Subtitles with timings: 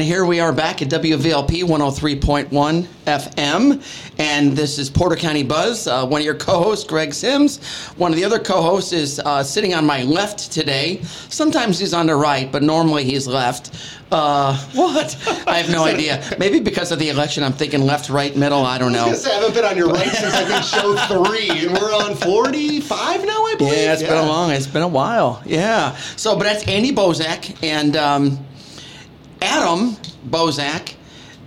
[0.00, 4.14] And here we are back at WVLP 103.1 FM.
[4.18, 5.86] And this is Porter County Buzz.
[5.86, 7.62] Uh, one of your co hosts, Greg Sims.
[7.98, 11.02] One of the other co hosts is uh, sitting on my left today.
[11.28, 13.74] Sometimes he's on the right, but normally he's left.
[14.10, 15.14] Uh, what?
[15.46, 16.24] I have no idea.
[16.38, 18.64] Maybe because of the election, I'm thinking left, right, middle.
[18.64, 19.08] I don't I know.
[19.10, 21.94] was say, I haven't been on your right since I think show three, and we're
[21.94, 23.74] on 45 now, I believe.
[23.74, 25.42] Yeah, it's been a long, it's been a while.
[25.44, 25.94] Yeah.
[26.16, 28.38] So, but that's Andy Bozak and um,
[29.42, 29.96] Adam
[30.28, 30.94] Bozak.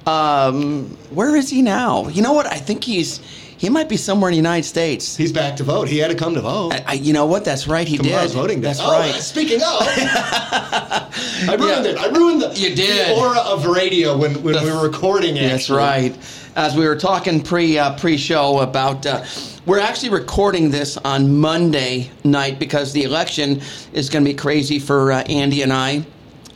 [0.05, 2.07] Um, where is he now?
[2.09, 2.45] You know what?
[2.45, 3.19] I think he's
[3.57, 5.15] he might be somewhere in the United States.
[5.15, 5.87] He's back to vote.
[5.87, 6.73] He had to come to vote.
[6.73, 7.45] I, I, you know what?
[7.45, 7.87] That's right.
[7.87, 8.37] He Tomorrow's did.
[8.37, 8.67] voting day.
[8.67, 9.13] That's oh, right.
[9.15, 11.91] Speaking of, I ruined Yeah.
[11.91, 11.97] it.
[11.97, 13.15] I ruined the, You did.
[13.15, 15.47] the aura of radio when, when we were recording it.
[15.49, 16.13] That's right.
[16.57, 19.23] As we were talking pre uh, pre show about, uh,
[19.65, 23.61] we're actually recording this on Monday night because the election
[23.93, 26.05] is going to be crazy for uh, Andy and I.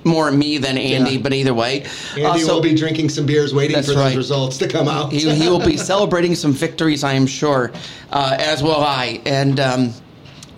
[0.07, 1.19] More me than Andy, Yeah.
[1.19, 1.83] but either way.
[2.15, 5.11] Andy Uh, so will be drinking some beers, waiting for those results to come out.
[5.11, 7.71] he, he will be celebrating some victories, I am sure,
[8.11, 9.21] uh, as will I.
[9.25, 9.93] And um,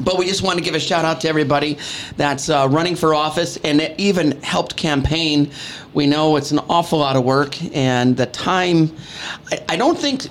[0.01, 1.77] but we just want to give a shout out to everybody
[2.15, 5.51] that's uh, running for office and even helped campaign.
[5.93, 8.95] We know it's an awful lot of work, and the time.
[9.51, 10.27] I, I don't think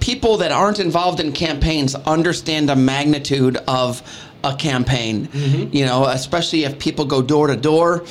[0.00, 4.02] people that aren't involved in campaigns understand the magnitude of
[4.44, 5.28] a campaign.
[5.72, 8.04] You know, especially if people go door to door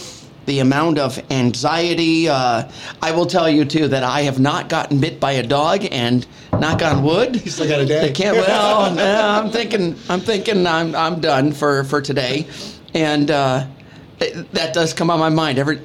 [0.46, 2.28] the amount of anxiety.
[2.30, 2.70] Uh,
[3.02, 6.26] I will tell you too that I have not gotten bit by a dog, and
[6.54, 7.44] knock on wood.
[7.46, 8.08] You still got a day.
[8.08, 8.36] They can't.
[8.38, 9.96] Well, no, I'm thinking.
[10.10, 10.66] I'm thinking.
[10.68, 12.48] I'm I'm done for for today,
[12.94, 13.68] and uh,
[14.20, 15.60] it- that does come on my mind.
[15.60, 15.80] Every,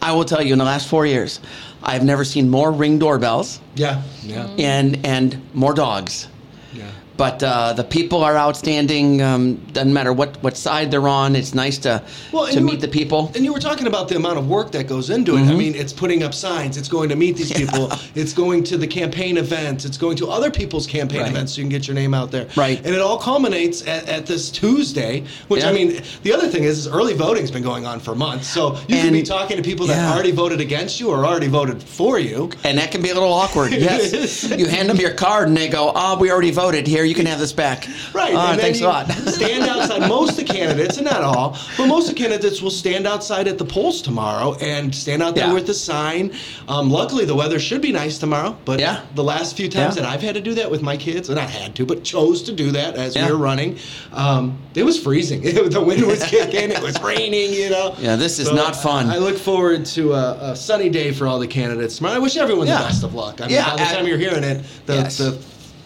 [0.00, 1.40] I will tell you, in the last four years,
[1.82, 6.28] I've never seen more ring doorbells yeah, yeah, and and more dogs.
[6.72, 6.90] yeah.
[7.18, 9.20] But uh, the people are outstanding.
[9.20, 11.34] Um, doesn't matter what, what side they're on.
[11.36, 13.32] It's nice to Well, to meet were- the people.
[13.34, 15.40] And you were talking about the amount of work that goes into it.
[15.40, 15.58] I Mm-hmm.
[15.58, 18.86] mean, it's putting up signs, it's going to meet these people, it's going to the
[18.86, 21.30] campaign events, it's going to other people's campaign Right.
[21.32, 22.46] events so you can get your name out there.
[22.56, 22.78] Right.
[22.84, 25.70] And it all culminates at, at this Tuesday, which Yeah.
[25.70, 28.46] I mean, the other thing is, is early voting's been going on for months.
[28.46, 30.12] So you can be talking to people that yeah.
[30.14, 32.50] already voted against you or already voted for you.
[32.62, 33.72] And that can be a little awkward.
[33.88, 34.44] Yes.
[34.44, 36.86] you hand them your card and they go, "Oh, we already voted.
[36.86, 38.34] Here, you can have this back." Right.
[38.34, 39.10] Oh, and then thanks a lot.
[39.28, 40.08] stand outside.
[40.08, 43.48] Most of the candidates, and not all, but most of the candidates will stand outside
[43.48, 45.52] at the polls tomorrow and stand out there Yeah.
[45.54, 46.32] with a sign.
[46.68, 48.56] Um, luckily, the weather should be nice tomorrow.
[48.64, 49.00] But Yeah.
[49.14, 50.02] the last few times Yeah.
[50.02, 52.42] that I've had to do that with my kids, and I had to, but chose
[52.42, 53.76] to do that as we were running,
[54.12, 55.40] um, it was freezing.
[55.70, 56.70] the wind was kicking.
[56.70, 57.52] It was raining.
[57.54, 57.94] You know.
[58.00, 59.08] Yeah, this is not fun.
[59.10, 62.16] I look forward to a, a sunny day for all the candidates tomorrow.
[62.16, 63.40] I wish everyone the best of luck.
[63.40, 65.18] I mean, Yeah, by the I- time you're hearing it, the, Yes.
[65.18, 65.36] the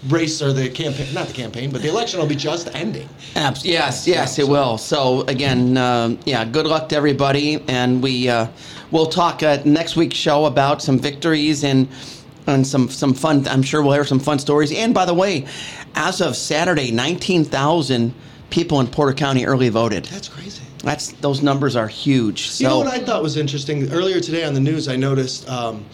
[0.09, 3.09] race or the campaign, not the campaign, but the election will be just ending.
[3.37, 4.79] Abs- yes, yes, it will.
[4.79, 8.49] So again, um, yeah, good luck to everybody, and we uh,
[8.91, 11.89] we'll talk at next week's show about some victories and
[12.47, 13.47] and some some fun.
[13.49, 14.73] I'm sure we'll hear some fun stories.
[14.73, 15.47] And by the way,
[15.95, 18.15] as of Saturday, nineteen thousand
[18.51, 20.05] people in Porter County early voted.
[20.07, 20.63] That's crazy.
[20.83, 22.49] That's those numbers are huge.
[22.49, 23.91] So You know what I thought was interesting?
[23.93, 25.85] Earlier today on the news, I noticed um,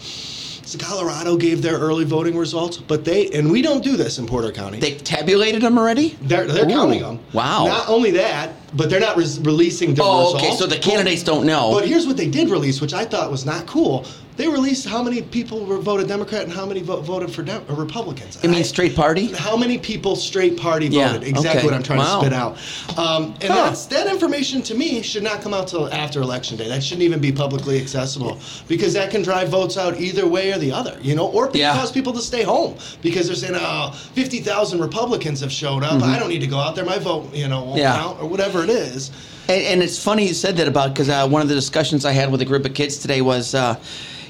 [0.69, 4.27] so Colorado gave their early voting results, but they and we don't do this in
[4.27, 4.79] Porter County.
[4.79, 6.09] they tabulated them already.
[6.21, 7.19] they're they're Ooh, counting them.
[7.33, 7.65] wow.
[7.65, 10.43] Not only that, but they're not res- releasing the Oh, results.
[10.43, 10.55] okay.
[10.55, 11.71] So the candidates don't know.
[11.73, 14.05] But here's what they did release, which I thought was not cool.
[14.39, 17.61] They released how many people were voted Democrat and how many vo- voted for Dem-
[17.67, 18.37] Republicans.
[18.41, 19.25] It means I- straight party.
[19.33, 21.27] How many people straight party Yeah, voted?
[21.27, 21.65] Exactly okay.
[21.65, 22.21] what I'm trying Wow.
[22.21, 22.57] to spit out.
[22.97, 23.63] Um, and Huh.
[23.65, 26.69] that's that information to me should not come out till after election day.
[26.69, 28.37] That shouldn't even be publicly accessible
[28.69, 30.95] because that can drive votes out either way or the other.
[31.01, 31.73] You know, or Yeah.
[31.73, 36.01] cause people to stay home because they're saying, "Oh, 50,000 Republicans have showed up.
[36.01, 36.85] I don't need to go out there.
[36.85, 37.77] My vote, you know, won't Mm-hmm.
[37.79, 37.95] Yeah.
[37.97, 39.11] count or whatever it is."
[39.49, 42.13] And, and it's funny you said that about because uh, one of the discussions I
[42.13, 43.75] had with a group of kids today was, uh,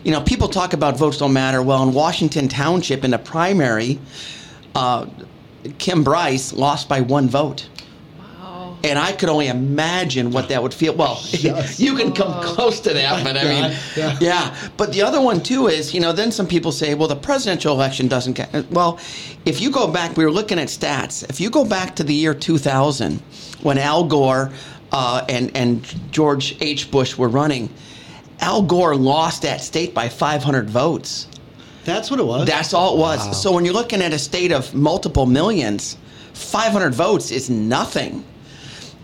[0.03, 1.61] you know, people talk about votes don't matter.
[1.61, 3.99] Well, in Washington Township, in the primary,
[4.75, 5.07] uh,
[5.77, 7.67] Kim Bryce lost by one vote.
[8.81, 10.95] And I could only imagine what that would feel.
[10.95, 11.79] Well, Yes.
[11.85, 13.63] you can come close to that, but I mean,
[13.97, 14.17] Yeah, yeah.
[14.21, 14.69] yeah.
[14.77, 17.73] But the other one too is, you know, then some people say, well, the presidential
[17.73, 18.71] election doesn't count.
[18.71, 18.97] Well,
[19.45, 21.29] if you go back, we were looking at stats.
[21.29, 23.19] If you go back to the year 2000,
[23.63, 24.49] when Al Gore
[24.93, 26.89] uh, and and George H.
[26.89, 27.69] Bush were running,
[28.39, 31.27] Al Gore lost that state by 500 votes.
[31.85, 32.47] That's what it was.
[32.47, 33.25] That's all it was.
[33.25, 33.31] Wow.
[33.33, 35.97] So when you're looking at a state of multiple millions,
[36.33, 38.23] 500 votes is nothing.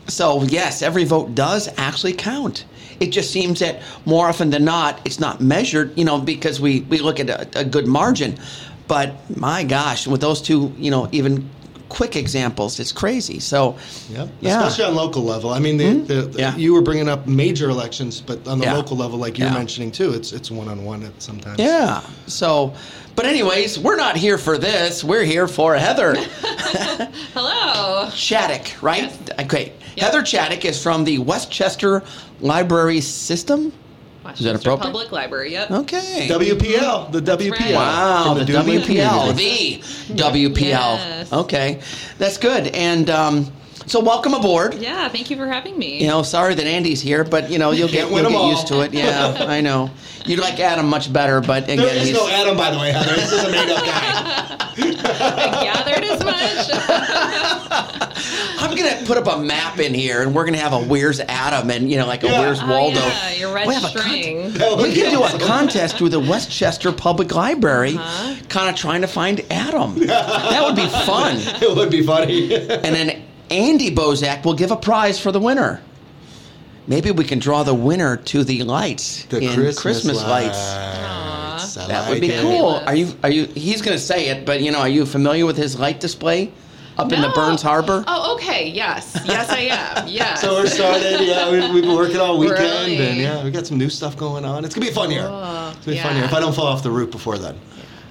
[0.08, 2.66] So yes, every vote does actually count.
[3.00, 6.82] It just seems that more often than not, it's not measured, you know, because we,
[6.82, 8.38] we look at a, a good margin.
[8.88, 11.50] But my gosh, with those two, you know, even
[11.90, 12.80] quick examples.
[12.80, 13.40] It's crazy.
[13.40, 13.76] So,
[14.12, 14.30] Yep.
[14.42, 14.58] Yeah.
[14.66, 15.52] Especially on local level.
[15.52, 16.56] I mean, the, the, the- Yeah.
[16.56, 18.74] you were bringing up major elections, but on the Yeah.
[18.76, 19.54] local level, like you're Yeah.
[19.54, 21.60] mentioning too, it's it's one on one at sometimes.
[21.60, 22.02] yeah.
[22.28, 22.74] So,
[23.16, 25.04] but anyways, we're not here for this.
[25.04, 26.16] We're here for Heather
[27.34, 28.08] Hello.
[28.12, 29.04] Chaddock, right?
[29.04, 29.20] Yes.
[29.46, 29.74] Okay.
[29.96, 30.06] Yep.
[30.06, 32.04] Heather Chaddock is from the Westchester
[32.42, 33.72] Library System.
[34.25, 34.92] Westchester appropriate?
[34.92, 35.51] Public Library.
[35.51, 35.72] Yep.
[35.72, 36.27] Okay.
[36.30, 37.51] WPL, the WPL.
[37.51, 37.74] right.
[37.75, 39.81] Wow, from the, Doobie WPL, community.
[40.07, 40.60] the WPL.
[40.62, 41.31] Yes.
[41.33, 41.80] Okay,
[42.18, 42.68] that's good.
[42.68, 43.51] And um,
[43.88, 44.76] so, welcome aboard.
[44.76, 45.08] Yeah.
[45.10, 46.02] Thank you for having me.
[46.02, 48.50] You know, sorry that Andy's here, but you know you'll get, you'll get 'em all.
[48.52, 48.94] used to it.
[48.94, 49.90] Yeah, I know.
[50.26, 52.92] You'd like Adam much better, but again, There is he's no Adam, by the way,
[52.92, 53.14] Heather.
[53.16, 54.72] This is a made up guy.
[54.78, 56.70] I gathered as much.
[58.58, 61.70] I'm gonna put up a map in here, and we're gonna have a Where's Adam,
[61.70, 62.40] and you know, like a Yeah.
[62.40, 63.00] Where's Oh, Waldo.
[63.00, 64.54] yeah, your red We have a con- string.
[64.78, 68.36] We be could do a contest through the Westchester Public Library, Uh-huh.
[68.50, 70.00] kind of trying to find Adam.
[70.08, 71.38] That would be fun.
[71.62, 72.54] It would be funny.
[72.56, 75.81] And then Andy Bozak will give a prize for the winner.
[76.88, 80.57] Maybe we can draw the winner to the lights The in Christmas, lights.
[80.75, 81.77] lights.
[81.77, 82.42] I That would be it.
[82.42, 82.81] cool.
[82.86, 83.13] Are you?
[83.24, 83.45] Are you?
[83.45, 86.51] He's going to say it, but you know, are you familiar with his light display
[86.97, 88.03] up in the Burns Harbor?
[88.07, 88.68] Oh, okay.
[88.69, 89.19] Yes.
[89.25, 90.07] Yes, I am.
[90.07, 90.41] Yes.
[90.41, 91.21] So we're started.
[91.21, 92.98] Yeah, we, we've been working all weekend, Really?
[93.07, 94.63] and yeah, we got some new stuff going on.
[94.63, 95.27] It's gonna be a fun year.
[95.27, 96.18] Oh, it's gonna be a fun yeah.
[96.18, 97.57] year if I don't fall off the roof before then.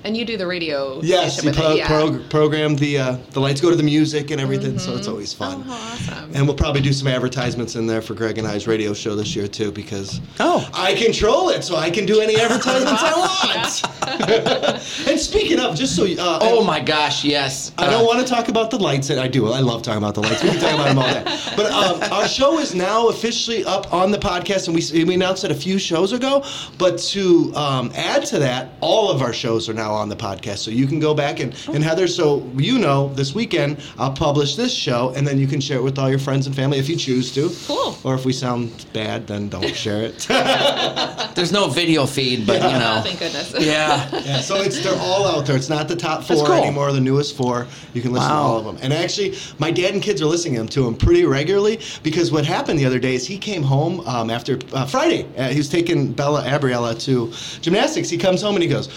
[0.04, 1.76] And you do the radio Yes, station you with pro- it.
[1.78, 1.86] Yeah.
[1.88, 5.34] pro- program the uh, the lights go to the music and everything, so it's always
[5.34, 5.62] Oh, fun.
[5.62, 6.30] how awesome.
[6.34, 9.34] And we'll probably do some advertisements in there for Greg and I's radio show this
[9.34, 10.68] year too, because Oh.
[10.74, 13.84] I control it, so I can do any advertisements I want.
[15.08, 17.72] and speaking of, just so you- uh, Oh my gosh, yes.
[17.78, 19.10] I Uh, don't want to talk about the lights.
[19.10, 19.50] And I do.
[19.50, 20.42] I love talking about the lights.
[20.42, 21.38] We can talk about them all day.
[21.56, 25.44] But um, our show is now officially up on the podcast, and we, we announced
[25.44, 26.44] it a few shows ago.
[26.78, 30.58] But to um, add to that, all of our shows are now on the podcast,
[30.58, 32.06] so you can go back and, and Heather.
[32.08, 35.82] So you know, this weekend I'll publish this show, and then you can share it
[35.82, 37.50] with all your friends and family if you choose to.
[37.66, 37.96] Cool.
[38.04, 40.26] Or if we sound bad, then don't share it.
[41.34, 43.00] There's no video feed, but you Oh, know.
[43.04, 43.52] thank goodness.
[43.64, 44.08] Yeah.
[44.24, 45.56] Yeah, so it's they're all out there.
[45.56, 46.54] It's not the top four cool.
[46.54, 47.66] anymore, the newest four.
[47.94, 48.36] You can listen Wow.
[48.42, 48.78] to all of them.
[48.82, 52.78] And actually, my dad and kids are listening to them pretty regularly because what happened
[52.78, 55.26] the other day is he came home um, after uh, Friday.
[55.36, 58.08] Uh, he was taking Bella Abriella to gymnastics.
[58.10, 58.88] He comes home and he goes.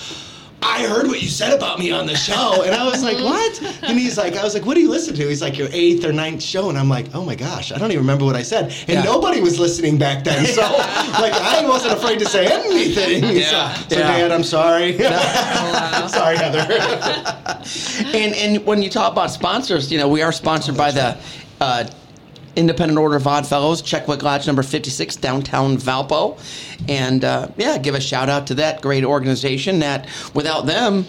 [0.62, 3.62] I heard what you said about me on the show, and I was like, "What?"
[3.84, 6.04] And he's like, "I was like, what do you listen to?" He's like, "Your eighth
[6.04, 8.42] or ninth show," and I'm like, "Oh my gosh, I don't even remember what I
[8.42, 9.04] said." And Yeah.
[9.04, 10.62] nobody was listening back then, so
[11.22, 13.24] like I wasn't afraid to say anything.
[13.38, 13.74] Yeah.
[13.74, 14.08] So, so Yeah.
[14.18, 14.98] Dad, I'm sorry.
[15.00, 16.08] wow.
[16.08, 16.66] Sorry, Heather.
[18.18, 21.18] And and when you talk about sponsors, you know, we are sponsored by the
[21.62, 21.86] uh,
[22.58, 26.38] Independent Order of Odd Fellows, Checkwick Lodge number 56, downtown Valpo.
[26.90, 31.06] And uh, yeah, give a shout out to that great organization that without them,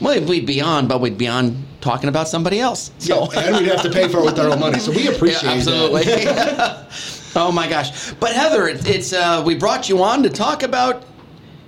[0.00, 2.90] well, we'd be on, but we'd be on talking about somebody else.
[2.98, 4.78] So So, and we'd have to pay for it with our own money.
[4.78, 6.04] So we appreciate Yeah, absolutely.
[7.36, 8.12] oh my gosh!
[8.14, 11.04] But Heather, it's uh, we brought you on to talk about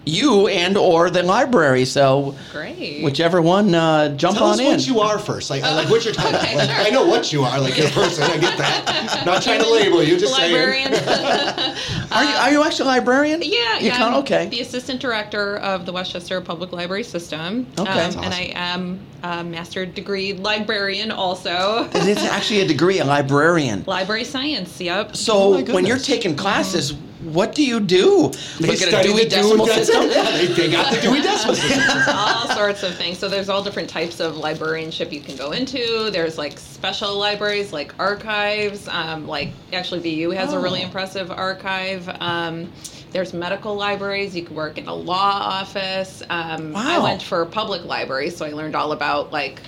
[0.07, 1.85] you and or the library.
[1.85, 3.03] So Great.
[3.03, 4.67] whichever one, uh, jump Tell on us in.
[4.67, 5.51] what you are first.
[5.51, 6.41] Like, like what's your title?
[6.45, 6.87] Okay, like, sure.
[6.87, 8.25] I know what you are, like your person.
[8.25, 9.23] I get that.
[9.25, 10.93] Not trying to label you, just Librarian.
[10.95, 11.77] saying.
[12.13, 13.41] are you are you actually a librarian?
[13.43, 13.97] Yeah, You yeah.
[13.97, 14.15] count?
[14.15, 14.49] I'm Okay.
[14.49, 17.67] The assistant director of the Westchester Public Library System.
[17.79, 17.91] Okay.
[17.91, 21.89] Um, That's And I am a master degree librarian also.
[21.95, 23.85] And it's actually a degree, a librarian.
[23.87, 25.17] Library science, yep.
[25.17, 28.31] So Oh when you're taking classes, what do you do?
[28.61, 30.11] They Look at a study Dewey the Decimal that's System.
[30.11, 32.03] Yeah, they, they got the Dewey Decimal System.
[32.15, 33.19] all sorts of things.
[33.19, 36.11] So there's all different types of librarianship you can go into.
[36.11, 38.89] There's like special libraries, like archives.
[38.89, 40.87] Um, like actually, VU has a really Oh.
[40.87, 42.09] impressive archive.
[42.21, 42.73] Um,
[43.13, 44.35] there's medical libraries.
[44.35, 46.23] You can work in a law office.
[46.31, 49.61] Um, I went for public libraries, so I learned all about like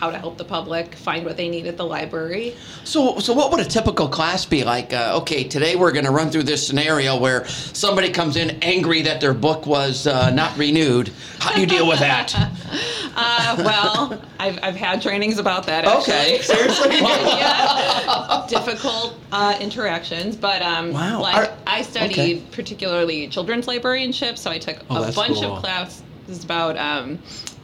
[0.00, 2.56] how to help the public find what they need at the library.
[2.84, 4.94] So, so what would a typical class be like?
[4.94, 9.02] Uh, okay, today we're going to run through this scenario where somebody comes in angry
[9.02, 11.12] that their book was uh, not renewed.
[11.38, 12.34] How do you deal with that?
[13.22, 15.84] Uh, well, I've, I've had trainings about that.
[15.84, 16.14] Actually.
[16.14, 16.42] Okay.
[16.42, 16.96] Seriously?
[17.00, 20.36] yeah, difficult uh, interactions.
[20.36, 21.20] But um, Wow.
[21.20, 22.42] like Are- I studied okay.
[22.52, 25.56] particularly children's librarianship, so I took Oh, a bunch cool.
[25.56, 26.02] of classes
[26.44, 27.18] about um,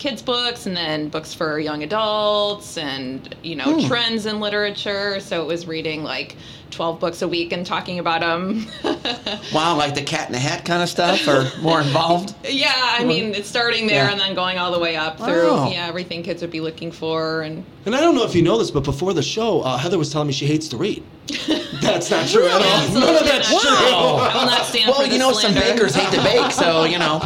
[0.06, 3.86] kids books and then books for young adults and you know Hmm.
[3.88, 5.18] trends in literature.
[5.20, 6.36] So it was reading like.
[6.72, 8.66] 12 books a week and talking about them.
[9.54, 12.34] Wow, like the Cat in the Hat kind of stuff, or more involved?
[12.44, 14.10] yeah, I mean, it's starting there Yeah.
[14.10, 15.70] and then going all the way up through, Wow.
[15.70, 17.42] yeah, everything kids would be looking for.
[17.42, 19.96] And And I don't know if you know this, but before the show, uh, Heather
[19.96, 21.04] was telling me she hates to read.
[21.80, 22.60] That's not true at all.
[23.00, 23.70] None of that's not true.
[23.70, 23.88] true.
[23.88, 26.98] I will not stand Well, for you know, some bakers hate to bake, so you
[26.98, 27.20] know.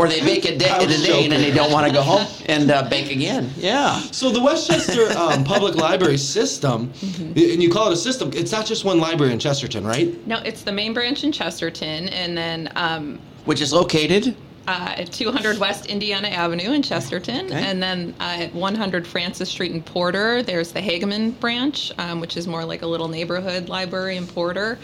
[0.00, 1.92] Or they bake a day I in a day and then they don't want to
[1.92, 3.50] go home and uh, bake again.
[3.56, 4.00] Yeah.
[4.12, 7.24] So the Westchester um, Public Library system, Mm-hmm.
[7.52, 8.30] and you call it a system.
[8.34, 10.26] It's not just one library in Chesterton, right?
[10.26, 14.34] No, it's the main branch in Chesterton, and then um, Which is located.
[14.68, 17.54] uh, at 200 West Indiana Avenue in Chesterton, Okay.
[17.54, 22.36] and then uh, at 100 Francis Street in Porter, there's the Hageman branch, um, which
[22.36, 24.78] is more like a little neighborhood library in Porter.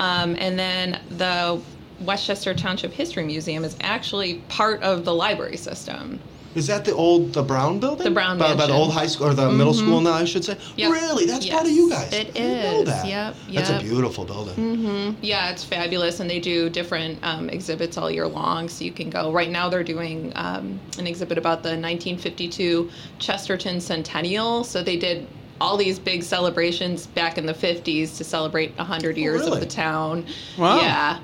[0.00, 1.60] Um, and then the
[2.00, 6.20] Westchester Township History Museum is actually part of the library system.
[6.56, 8.04] Is that the old the Brown building?
[8.04, 10.42] The Brown by, by the old high school or the middle school now, I should
[10.42, 10.56] say.
[10.76, 10.90] Yep.
[10.90, 12.10] Really, that's part of you guys.
[12.14, 12.86] it I is.
[12.86, 13.06] that.
[13.06, 15.18] Yep, That's a beautiful building.
[15.20, 18.70] Yeah, it's fabulous, and they do different um, exhibits all year long.
[18.70, 19.30] So you can go.
[19.30, 24.64] Right now, they're doing um, an exhibit about the 1952 Chesterton Centennial.
[24.64, 25.26] So they did
[25.60, 29.52] all these big celebrations back in the 50s to celebrate 100 years really?
[29.52, 30.24] of the town.
[30.56, 30.80] Wow.
[30.80, 31.18] Yeah.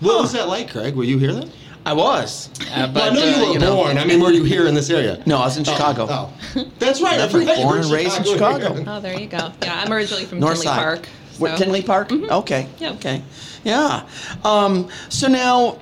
[0.00, 0.94] What was that like, Craig?
[0.94, 1.50] Were you here then?
[1.84, 2.50] I was.
[2.72, 3.98] Uh, but, well, I know uh, you were know- born.
[3.98, 5.22] I mean, were you here in this area?
[5.24, 6.06] No, I was in Chicago.
[6.10, 6.32] Oh,
[6.78, 7.14] that's right.
[7.14, 8.74] I Never forgot born and raised in Chicago.
[8.74, 8.84] here.
[8.88, 9.52] Oh, there you go.
[9.62, 10.78] Yeah, I'm originally from North Tinley side.
[10.78, 11.08] Park.
[11.38, 12.10] What, so- Tinley Park?
[12.12, 12.66] Okay.
[12.78, 12.94] Yep.
[12.96, 13.22] Okay.
[13.62, 14.08] Yeah.
[14.44, 15.78] Um, so now,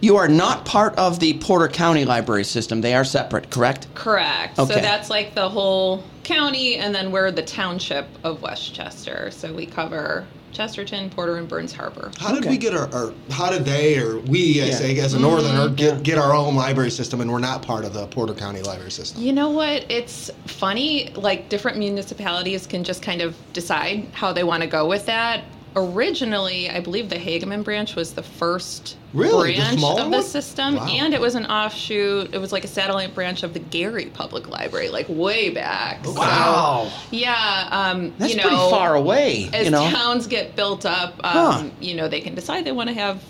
[0.00, 2.80] you are not part of the Porter County Library System.
[2.80, 3.88] They are separate, correct?
[3.94, 4.58] Correct.
[4.58, 4.74] Okay.
[4.74, 9.30] So that's like the whole county, and then we're the township of Westchester.
[9.32, 12.10] So we cover Chesterton, Porter, and Burns Harbor.
[12.18, 12.50] How did Okay.
[12.50, 13.12] we get our, our?
[13.30, 14.74] How did they or we, I Yeah.
[14.74, 15.74] say, as a northerner, mm-hmm.
[15.74, 16.00] get, Yeah.
[16.00, 19.22] get our own library system, and we're not part of the Porter County library system?
[19.22, 19.84] You know what?
[19.90, 21.10] It's funny.
[21.14, 25.44] Like different municipalities can just kind of decide how they want to go with that.
[25.78, 29.56] Originally, I believe the Hageman branch was the first Really?
[29.56, 30.22] Branch smaller of the one?
[30.26, 30.86] system, Wow.
[30.88, 32.34] and it was an offshoot.
[32.34, 36.02] It was like a satellite branch of the Gary Public Library, like way back.
[36.04, 36.90] So, Wow.
[37.10, 39.50] yeah, um, That's you know, pretty far away.
[39.52, 39.88] as you know.
[39.90, 41.64] towns get built up, um, Huh.
[41.78, 43.22] you know, they can decide they want to have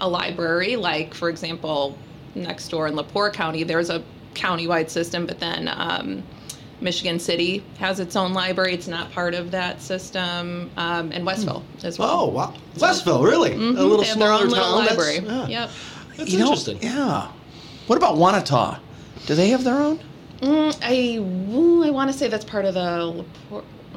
[0.00, 0.76] a library.
[0.76, 1.98] Like, for example,
[2.36, 4.02] next door in LaPorte County, there's a
[4.34, 6.22] countywide system, but then um,
[6.80, 8.74] Michigan City has its own library.
[8.74, 12.08] It's not part of that system, um, and Westville as well.
[12.10, 13.50] Oh wow, Westville, really?
[13.50, 14.84] Mhm, A little they have their smaller own little town.
[14.84, 15.26] That's- library.
[15.26, 15.46] yeah.
[15.62, 15.70] Yep.
[16.16, 16.78] That's you know, interesting.
[16.82, 17.28] Yeah.
[17.86, 18.78] What about Wanatah?
[19.26, 20.00] Do they have their own?
[20.40, 21.16] Mm, I
[21.54, 23.24] ooh, I want to say that's part of the.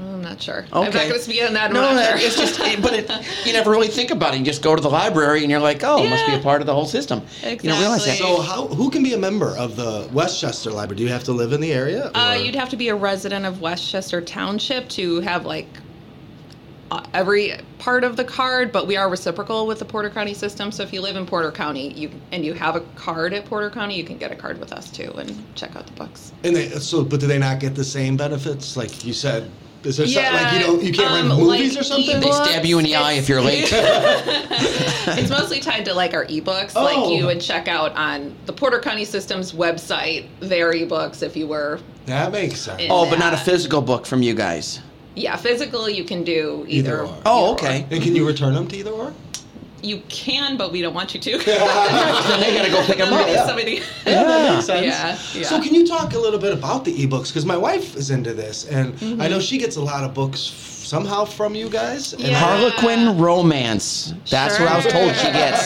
[0.02, 0.66] LaPorte, I'm not sure.
[0.72, 1.08] I'm not Okay.
[1.08, 1.68] going to speak on that.
[1.70, 2.28] I'm no, not sure.
[2.28, 3.10] it's just, but it,
[3.46, 4.40] you never really think about it.
[4.40, 6.62] You just go to the library and you're like, oh, it must be a part
[6.62, 7.22] of the whole system.
[7.44, 8.14] You don't realize that.
[8.14, 8.36] Exactly.
[8.38, 10.98] So how who can be a member of the Westchester Library?
[10.98, 12.12] Do you have to live in the area?
[12.14, 15.68] Uh, you'd have to be a resident of Westchester Township to have like
[16.92, 20.72] uh, every part of the card, but we are reciprocal with the Porter County system.
[20.72, 23.70] So if you live in Porter County, you and you have a card at Porter
[23.70, 26.34] County, you can get a card with us too and check out the books.
[26.44, 28.76] And they, so, but do they not get the same benefits?
[28.76, 29.50] Like you said,
[29.84, 32.20] is there something like you Yeah, don't you can't um, rent movies like or something?
[32.20, 33.70] they stab you in the eye if you're late.
[33.72, 36.74] it's mostly tied to like our ebooks.
[36.76, 36.84] Oh.
[36.84, 41.48] Like you would check out on the Porter County System's website their ebooks if you
[41.48, 42.82] were that makes sense.
[42.82, 44.80] In- oh, but not a physical book from you guys.
[45.16, 45.90] yeah physical.
[45.90, 47.12] You can do Either either.
[47.12, 47.22] or.
[47.26, 47.86] Oh, either okay.
[47.92, 49.14] And can you return them to either or?
[49.84, 51.38] You can, but we don't want you to.
[51.46, 53.28] then they gotta go pick them up.
[53.28, 53.46] Yeah.
[53.48, 53.82] somebody.
[54.06, 54.54] Yeah, that Yeah.
[54.54, 54.86] makes sense.
[55.36, 55.48] Yeah, yeah.
[55.48, 57.28] So can you talk a little bit about the ebooks?
[57.30, 59.22] Because my wife is into this, and Mm-hmm.
[59.22, 62.12] I know she gets a lot of books f- somehow from you guys.
[62.12, 62.36] And Yeah.
[62.38, 64.14] Harlequin romance.
[64.30, 65.62] That's what I was told she gets.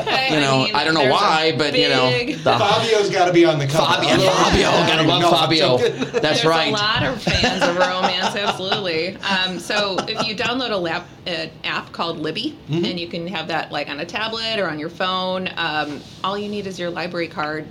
[0.00, 0.34] Okay.
[0.34, 3.10] You know, mean, I don't know there's a why, but you know, big- the Fabio's
[3.10, 3.84] got to be on the cover.
[3.92, 5.78] Fabio, Otherwise- Fabio, gotta love No, I'm Fabio.
[5.78, 5.98] joking.
[6.12, 6.68] That's There's right.
[6.72, 9.16] a lot of fans of romance, absolutely.
[9.16, 12.84] Um, so if you download a lap, an app called Libby, Mm-hmm.
[12.86, 16.38] and you can have that like on a tablet or on your phone, um, all
[16.38, 17.66] you need is your library card.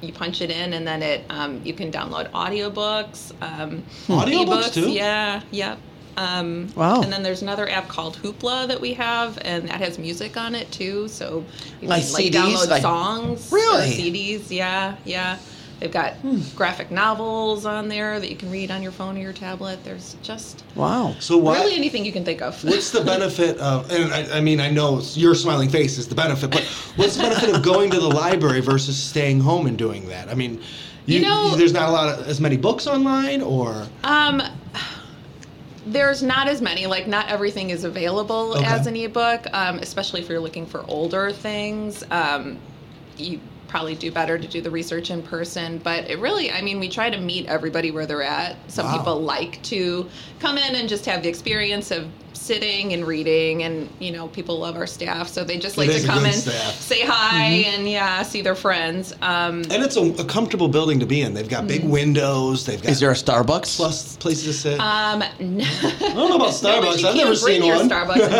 [0.00, 3.32] You punch it in, and then it um, you can download audiobooks.
[3.42, 4.90] Um, Audiobooks, ebooks, too?
[4.90, 5.78] Yeah, yep.
[6.16, 7.02] Um, Wow.
[7.02, 10.54] And then there's another app called Hoopla that we have, and that has music on
[10.54, 11.08] it too.
[11.08, 11.44] So
[11.80, 12.34] you Like can like CDs?
[12.34, 13.90] download Like- songs, Really?
[13.90, 14.50] CDs.
[14.50, 15.36] Yeah, yeah.
[15.80, 16.14] They've got
[16.54, 19.80] graphic novels on there that you can read on your phone or your tablet.
[19.84, 21.14] There's just Wow.
[21.18, 21.58] So what?
[21.58, 22.62] really anything you can think of.
[22.64, 23.90] What's the benefit of?
[23.90, 26.62] And I, I mean, I know your smiling face is the benefit, but
[26.96, 30.28] what's the benefit of going to the library versus staying home and doing that?
[30.28, 30.60] I mean,
[31.06, 34.40] you, You know- there's not a lot of as many books online, or Um,
[35.86, 36.86] there's not as many.
[36.86, 38.64] Like, not everything is available Okay.
[38.64, 42.02] as an ebook, um, especially if you're looking for older things.
[42.10, 42.58] Um,
[43.16, 45.78] you probably do better to do the research in person.
[45.82, 48.56] But it really, I mean, we try to meet everybody where they're at.
[48.68, 48.96] Some Wow.
[48.98, 53.88] people like to come in and just have the experience of sitting and reading and
[53.98, 56.74] you know people love our staff so they just like to come good and staff.
[56.74, 61.06] say hi and yeah see their friends um and it's a, a comfortable building to
[61.06, 61.32] be in.
[61.34, 61.68] They've got Mm-hmm.
[61.68, 62.66] big windows.
[62.66, 63.76] They've got Is there a Starbucks?
[63.76, 64.80] plus places to sit.
[64.80, 67.00] um I don't know about No, Starbucks.
[67.00, 67.88] you I've can never bring seen your one.
[67.88, 68.34] Starbucks and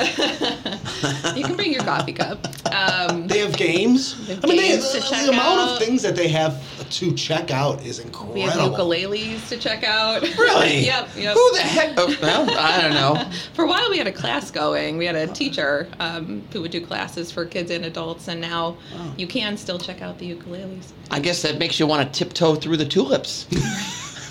[1.38, 2.46] you can bring your coffee cup.
[2.72, 4.26] Um, They have have games.
[4.26, 5.70] They have I mean, they, games to the, check the amount out.
[5.72, 8.34] of things that they have to check out is incredible.
[8.34, 10.22] We have ukuleles to check out.
[10.22, 10.84] Really?
[10.84, 11.08] yep.
[11.16, 11.34] Yep.
[11.34, 11.94] Who the heck?
[11.96, 12.46] Oh, well,
[12.80, 13.30] I don't know.
[13.54, 14.96] For a while, we had a class going.
[14.98, 18.76] We had a teacher um, who would do classes for kids and adults, and now
[19.16, 20.92] you can still check out the ukuleles.
[21.10, 23.46] I guess that makes you want to tiptoe through the tulips.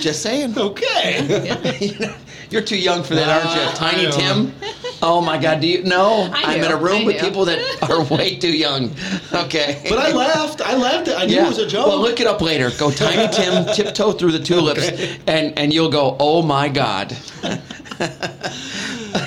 [0.00, 0.56] Just saying.
[0.58, 2.14] Okay.
[2.50, 3.76] You're too young for that, aren't Uh, you?
[3.76, 4.54] Tiny I Tim?
[5.02, 5.82] Oh my God, do you?
[5.82, 7.58] No, I am in a room with people that
[7.90, 8.90] are way too young.
[9.32, 9.84] Okay.
[9.88, 10.60] but I laughed.
[10.62, 11.08] I laughed.
[11.08, 11.44] I knew yeah.
[11.44, 11.86] it was a joke.
[11.86, 12.70] Well, look it up later.
[12.78, 15.18] Go Tiny Tim, tiptoe through the tulips, Okay.
[15.26, 17.12] and and you'll go, oh my God.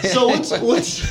[0.01, 1.01] so what's what's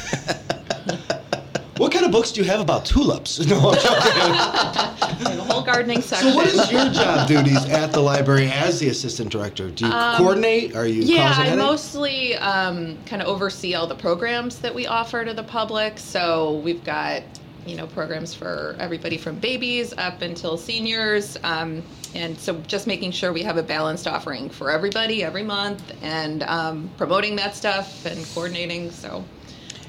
[1.78, 3.38] what kind of books do you have about tulips?
[3.48, 5.32] No, I'm joking.
[5.32, 6.30] We a whole gardening section.
[6.30, 9.70] So what is your job duties at the library as the assistant director?
[9.70, 10.76] Do you coordinate?
[10.76, 14.86] Are you Um, Yeah, I mostly um, kind of oversee all the programs that we
[14.86, 15.98] offer to the public.
[15.98, 17.22] So we've got,
[17.66, 21.38] you know, programs for everybody from babies up until seniors.
[21.42, 21.82] Um,
[22.14, 26.42] and so just making sure we have a balanced offering for everybody every month and
[26.44, 28.90] um, promoting that stuff and coordinating.
[28.90, 29.24] So,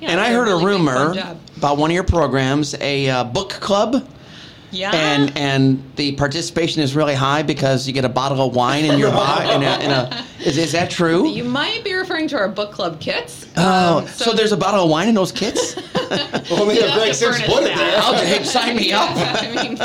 [0.02, 1.14] yeah, and I heard really a rumor
[1.58, 4.08] about one of your programs, a uh, book club.
[4.72, 4.92] Yeah.
[4.94, 9.00] and and the participation is really high because you get a bottle of wine in
[9.00, 9.50] your bottle.
[9.50, 11.28] In a, in a, is, is that true?
[11.28, 13.48] you might be referring to our book club kits.
[13.58, 15.76] oh, Um, so, there's a bottle of wine in those kits?
[16.52, 17.78] Well, maybe Yeah, Greg Sims furnish put it that.
[17.78, 17.98] there.
[17.98, 19.10] I'll hey, sign me up.
[19.16, 19.78] I mean,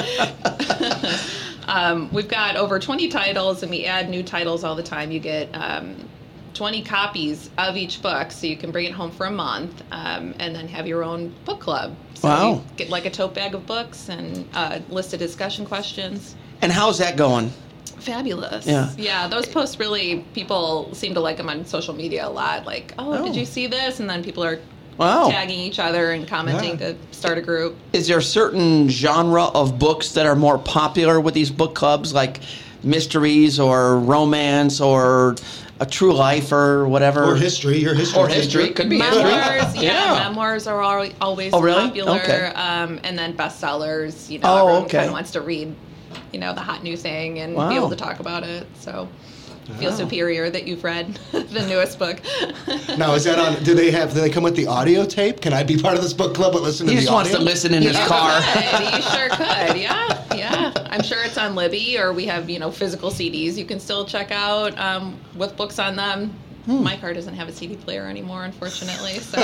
[1.66, 5.10] um, we've got over 20 titles, and we add new titles all the time.
[5.10, 5.96] You get um,
[6.54, 10.34] 20 copies of each book, so you can bring it home for a month, um,
[10.38, 11.94] and then have your own book club.
[12.14, 12.62] So Wow.
[12.76, 16.36] get like a tote bag of books and uh, list of discussion questions.
[16.62, 17.52] And how's that going?
[17.98, 18.66] Fabulous.
[18.66, 18.90] Yeah.
[18.96, 22.66] Yeah, those posts really, people seem to like them on social media a lot.
[22.66, 23.24] Like, oh, Oh.
[23.24, 23.98] did you see this?
[24.00, 24.58] And then people are
[24.96, 25.28] Wow.
[25.28, 26.92] tagging each other and commenting Yeah.
[26.92, 27.76] to start a group.
[27.92, 32.14] Is there a certain genre of books that are more popular with these book clubs,
[32.14, 32.40] like
[32.84, 35.36] mysteries or romance or
[35.80, 37.24] a true life or whatever?
[37.24, 37.78] Or history.
[37.78, 38.22] Your history.
[38.22, 38.62] Or history.
[38.64, 38.74] teacher.
[38.74, 39.22] Could be history.
[39.24, 39.82] memoirs, yeah,
[40.14, 40.28] Yeah.
[40.28, 41.82] memoirs are al- always Oh, really?
[41.88, 42.16] popular.
[42.20, 42.46] Okay.
[42.54, 44.98] Um, and then bestsellers, you know, Oh, everyone okay.
[44.98, 45.74] kind of wants to read,
[46.32, 47.68] you know, the hot new thing and Wow.
[47.68, 48.66] be able to talk about it.
[48.78, 49.08] So
[49.80, 49.96] feel Wow.
[49.96, 52.20] superior that you've read the newest book.
[52.98, 53.62] Now, is that on?
[53.64, 54.14] Do they have?
[54.14, 55.40] Do they come with the audio tape?
[55.40, 57.30] Can I be part of this book club but listen to He the just wants
[57.32, 58.40] to listen in his car.
[58.40, 58.94] could.
[58.94, 59.76] You sure could.
[59.80, 60.72] Yeah, yeah.
[60.90, 64.04] I'm sure it's on Libby, or we have you know physical CDs you can still
[64.04, 66.32] check out um, with books on them.
[66.66, 66.82] Hmm.
[66.82, 69.18] My car doesn't have a CD player anymore, unfortunately.
[69.20, 69.38] So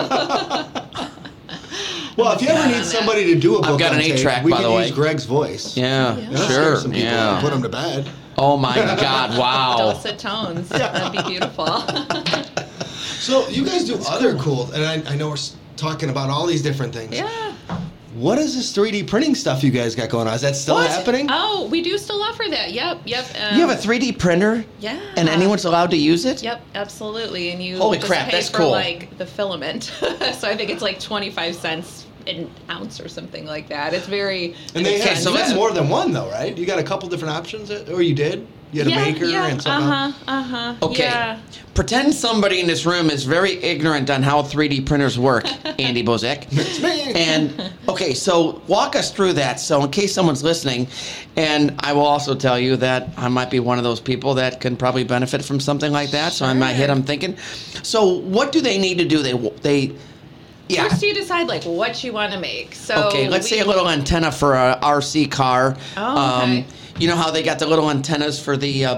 [2.16, 4.14] Well, if you ever need somebody to do a book I've got on an tape,
[4.14, 4.87] eight-track, we by can the way.
[4.87, 5.77] use Greg's voice.
[5.77, 6.29] Yeah, Yeah.
[6.31, 6.77] That'll sure.
[6.77, 7.40] some people and Yeah.
[7.40, 8.09] put them to bed.
[8.37, 9.38] Oh my God!
[9.38, 9.77] Wow.
[9.79, 10.71] dulcet tones.
[10.71, 10.93] Yeah.
[10.93, 11.66] That'd be beautiful.
[13.21, 15.37] So you guys do other cool, and I, I know we're
[15.77, 17.14] talking about all these different things.
[17.14, 17.55] yeah.
[18.14, 20.35] What is this 3D printing stuff you guys got going on?
[20.35, 20.90] Is that still What?
[20.90, 21.29] happening?
[21.31, 22.73] Oh, we do still offer that.
[22.73, 23.03] Yep.
[23.05, 23.25] Yep.
[23.40, 24.99] Um, You have a 3D printer, Yeah.
[25.16, 26.42] and anyone's allowed to use it.
[26.42, 27.53] Yep, absolutely.
[27.53, 28.70] And you Holy crap, pay that's for cool.
[28.73, 29.85] like the filament.
[30.38, 33.94] so I think it's like 25 cents an ounce or something like that.
[33.94, 36.57] It's very and they Okay, have, so you that's- more than one though, right?
[36.57, 38.46] You got a couple different options, or you did?
[38.72, 39.90] You had a yeah, maker yeah, and something.
[39.90, 40.14] else?
[40.28, 40.54] Uh-huh.
[40.56, 40.87] Uh-huh.
[40.87, 41.04] Okay.
[41.04, 41.40] Yeah.
[41.74, 45.44] Pretend somebody in this room is very ignorant on how 3D printers work,
[45.80, 46.46] Andy Bozek.
[46.50, 47.12] It's me.
[47.14, 49.61] And okay, so walk us through that.
[49.61, 50.88] So in case someone's listening,
[51.37, 54.61] and I will also tell you that I might be one of those people that
[54.61, 56.33] can probably benefit from something like that.
[56.33, 56.87] So I might hit.
[56.87, 56.94] Sure.
[56.94, 57.37] I'm thinking.
[57.83, 59.22] So what do they need to do?
[59.22, 59.92] They they.
[60.70, 60.88] Yeah.
[60.88, 62.74] First, you decide like what you want to make.
[62.74, 65.76] So Okay, let's we- say a little antenna for a RC car.
[65.96, 66.64] Um, Oh, okay.
[66.98, 68.94] you know how they got the little antennas for the, uh,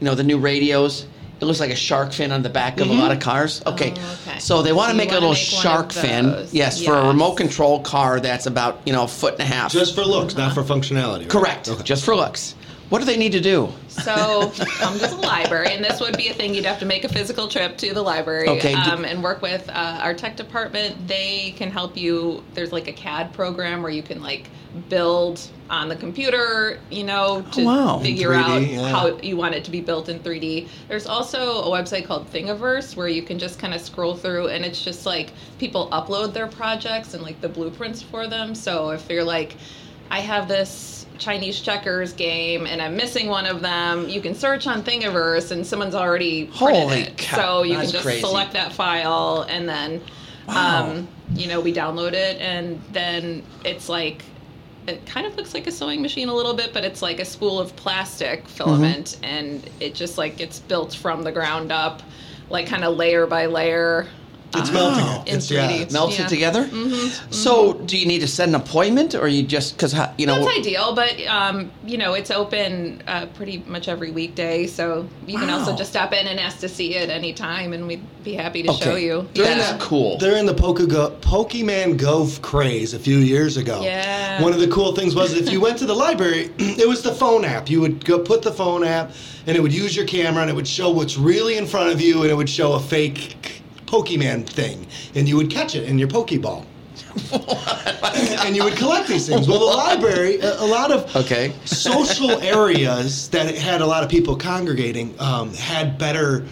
[0.00, 1.06] you know, the new radios.
[1.38, 3.60] It looks like a shark fin on the back of a lot of cars.
[3.66, 4.38] Okay, Oh, okay.
[4.38, 6.30] so they want to you make a little make shark fin.
[6.30, 6.54] those.
[6.54, 9.70] Yes, for a remote control car that's about you know a foot and a half.
[9.70, 11.20] Just for looks, not for functionality.
[11.20, 11.28] right?
[11.28, 11.68] correct.
[11.68, 11.82] Okay.
[11.82, 12.54] Just for looks.
[12.88, 13.68] What do they need to do?
[13.88, 17.04] So come to the library, and this would be a thing you'd have to make
[17.04, 21.08] a physical trip to the library Okay, um, and work with uh, our tech department.
[21.08, 22.44] They can help you.
[22.54, 24.48] There's like a CAD program where you can like
[24.88, 27.98] build on the computer, you know, to Oh, wow.
[27.98, 28.88] figure 3D, out yeah.
[28.90, 30.68] how you want it to be built in 3D.
[30.86, 34.64] There's also a website called Thingiverse where you can just kind of scroll through, and
[34.64, 38.54] it's just like people upload their projects and like the blueprints for them.
[38.54, 39.56] So if you're like,
[40.10, 44.66] I have this Chinese checkers game and I'm missing one of them, you can search
[44.66, 47.16] on Thingiverse and someone's already printed Holy it.
[47.18, 48.20] cow, So you can just crazy.
[48.20, 50.00] select that file and then,
[50.48, 50.90] Wow.
[50.90, 54.24] um, you know, we download it and then it's like.
[54.88, 57.24] It kind of looks like a sewing machine a little bit, but it's like a
[57.24, 62.04] spool of plastic filament, and it just like gets built from the ground up,
[62.50, 64.06] like kind of layer by layer.
[64.54, 65.28] It's melting it.
[65.28, 65.74] In It's, yeah, 3D.
[65.74, 66.26] it's- melts Yeah.
[66.26, 66.70] it together.
[67.30, 70.36] So, do you need to set an appointment, or you just because you know?
[70.44, 75.38] That's ideal, but um, you know it's open uh, pretty much every weekday, so you
[75.38, 78.62] can also just stop in and ask to see it anytime, and we'd be happy
[78.62, 79.28] to show you.
[79.34, 80.16] During That's that- cool.
[80.18, 84.42] During the Poke- Go- Pokemon Go craze a few years ago, Yeah.
[84.42, 87.12] one of the cool things was if you went to the library, it was the
[87.12, 87.68] phone app.
[87.68, 89.12] You would go put the phone app,
[89.46, 92.00] and it would use your camera, and it would show what's really in front of
[92.00, 93.55] you, and it would show a fake
[93.86, 96.64] Pokemon thing, and you would catch it in your Pokeball.
[98.44, 99.48] and you would collect these things.
[99.48, 101.52] Well, the library, a, a lot of Okay.
[101.64, 106.44] social areas that had a lot of people congregating um, had better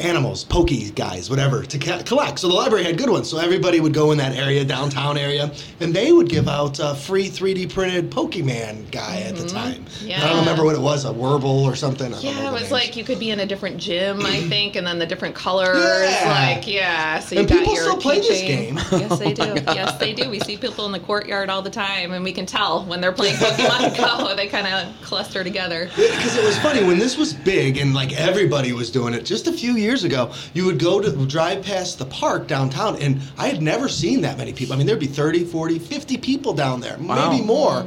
[0.00, 2.38] animals, pokey guys, whatever, to ca- collect.
[2.38, 3.28] So the library had good ones.
[3.28, 6.94] So everybody would go in that area, downtown area, and they would give out a
[6.94, 9.56] free 3D printed Pokemon guy at the mm-hmm.
[9.56, 9.84] time.
[10.02, 10.24] Yeah.
[10.24, 12.14] I don't remember what it was, a Werble or something.
[12.14, 12.72] I don't know Yeah, it was names.
[12.72, 15.76] like you could be in a different gym, I think, and then the different colors.
[15.78, 16.54] Yeah.
[16.54, 17.18] Like, yeah.
[17.18, 18.78] So you And got people your still play this game.
[18.98, 19.42] Yes, they do.
[19.66, 20.30] yes, they do.
[20.30, 23.12] We see people in the courtyard all the time, and we can tell when they're
[23.12, 24.34] playing Pokemon Go.
[24.34, 25.86] They kind of cluster together.
[25.96, 29.24] Because it was funny when this was big and like everybody was doing it.
[29.24, 33.20] Just a few years ago, you would go to drive past the park downtown, and
[33.36, 34.74] I had never seen that many people.
[34.74, 37.30] I mean, there'd be 30, 40, 50 people down there, Wow.
[37.30, 37.86] maybe more.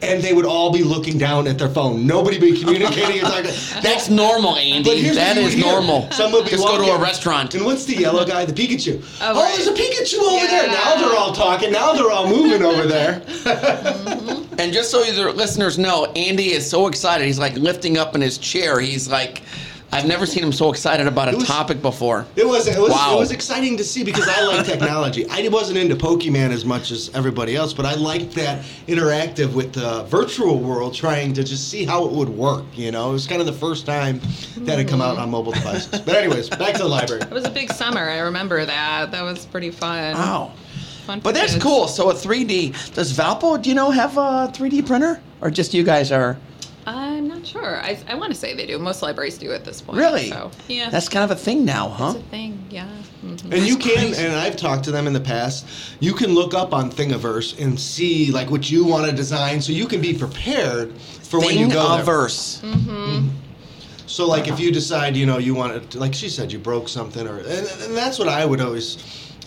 [0.00, 2.06] And they would all be looking down at their phone.
[2.06, 3.50] Nobody be communicating and talking.
[3.82, 5.00] That's normal, But Andy.
[5.00, 5.72] here's That what you is would hear.
[5.72, 6.08] normal.
[6.12, 7.56] Some would be Just go to a restaurant.
[7.56, 8.44] And what's the yellow guy?
[8.44, 9.02] The Pikachu.
[9.20, 9.54] Oh, Oh, right.
[9.56, 10.68] there's a Pikachu over there.
[10.68, 11.72] Now they're all talking.
[11.72, 13.22] Now they're all moving over there.
[13.78, 14.60] Mm-hmm.
[14.60, 17.24] And just so the listeners know, Andy is so excited.
[17.26, 18.80] He's like lifting up in his chair.
[18.80, 19.42] He's like,
[19.90, 22.26] I've never seen him so excited about a was- topic before.
[22.36, 23.16] It was it was Wow.
[23.16, 25.26] it was exciting to see because I like technology.
[25.30, 29.72] I wasn't into Pokemon as much as everybody else, but I liked that interactive with
[29.72, 32.64] the virtual world, trying to just see how it would work.
[32.74, 34.20] You know, it was kind of the first time
[34.58, 36.00] that had come out on mobile devices.
[36.00, 37.22] But anyways, back to the library.
[37.22, 38.10] It was a big summer.
[38.10, 39.10] I remember that.
[39.10, 40.14] That was pretty fun.
[40.14, 40.52] Wow.
[41.06, 41.64] Fun But that's kids.
[41.64, 41.88] cool.
[41.88, 42.94] So a 3D.
[42.94, 45.20] Does Valpo, do you know, have a 3D printer?
[45.40, 46.36] Or just you guys are?
[47.38, 47.76] I'm not sure.
[47.80, 48.78] I, I want to say they do.
[48.78, 49.98] Most libraries do at this point.
[49.98, 50.28] Really?
[50.28, 52.12] So yeah, That's kind of a thing now, huh?
[52.12, 52.64] That's a thing.
[52.70, 52.88] Yeah.
[53.24, 53.52] Mhm.
[53.52, 54.24] And you can, crazy.
[54.24, 55.66] and I've talked to them in the past.
[56.00, 59.72] You can look up on Thingiverse and see like what you want to design, so
[59.72, 62.04] you can be prepared for when you go there.
[62.04, 63.28] Thingiverse.
[64.06, 66.88] So like if you decide, you know, you want to, like she said, you broke
[66.88, 67.48] something, or and,
[67.82, 68.98] and that's what I would always.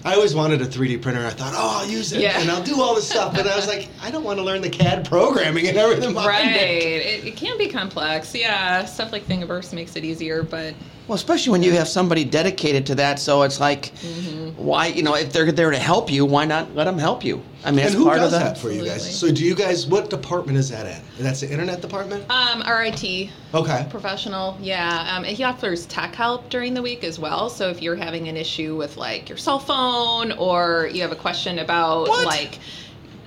[0.04, 1.26] I always wanted a 3D printer.
[1.26, 2.40] I thought, oh, I'll use it Yeah.
[2.42, 3.34] and I'll do all this stuff.
[3.36, 6.16] But I was like, I don't want to learn the CAD programming and everything.
[6.16, 6.56] Right.
[6.56, 7.06] it.
[7.24, 8.34] It, it can be complex.
[8.36, 8.86] Yeah.
[8.86, 10.74] Stuff like Thingiverse makes it easier, but
[11.08, 13.20] Well, especially when you have somebody dedicated to that.
[13.20, 14.64] So it's like, Mm-hmm.
[14.64, 17.42] why, you know, if they're there to help you, why not let them help you?
[17.64, 18.58] I mean, And it's who part does of that that.
[18.58, 19.18] for you guys?
[19.20, 19.88] So do you guys?
[19.88, 21.02] What department is that at?
[21.20, 22.26] That's the internet department.
[22.30, 23.88] um, RIT Okay.
[23.90, 24.58] professional.
[24.62, 25.16] Yeah.
[25.16, 27.50] Um, and he offers tech help during the week as well.
[27.50, 31.16] So if you're having an issue with like your cell phone or you have a
[31.16, 32.26] question about What?
[32.26, 32.60] like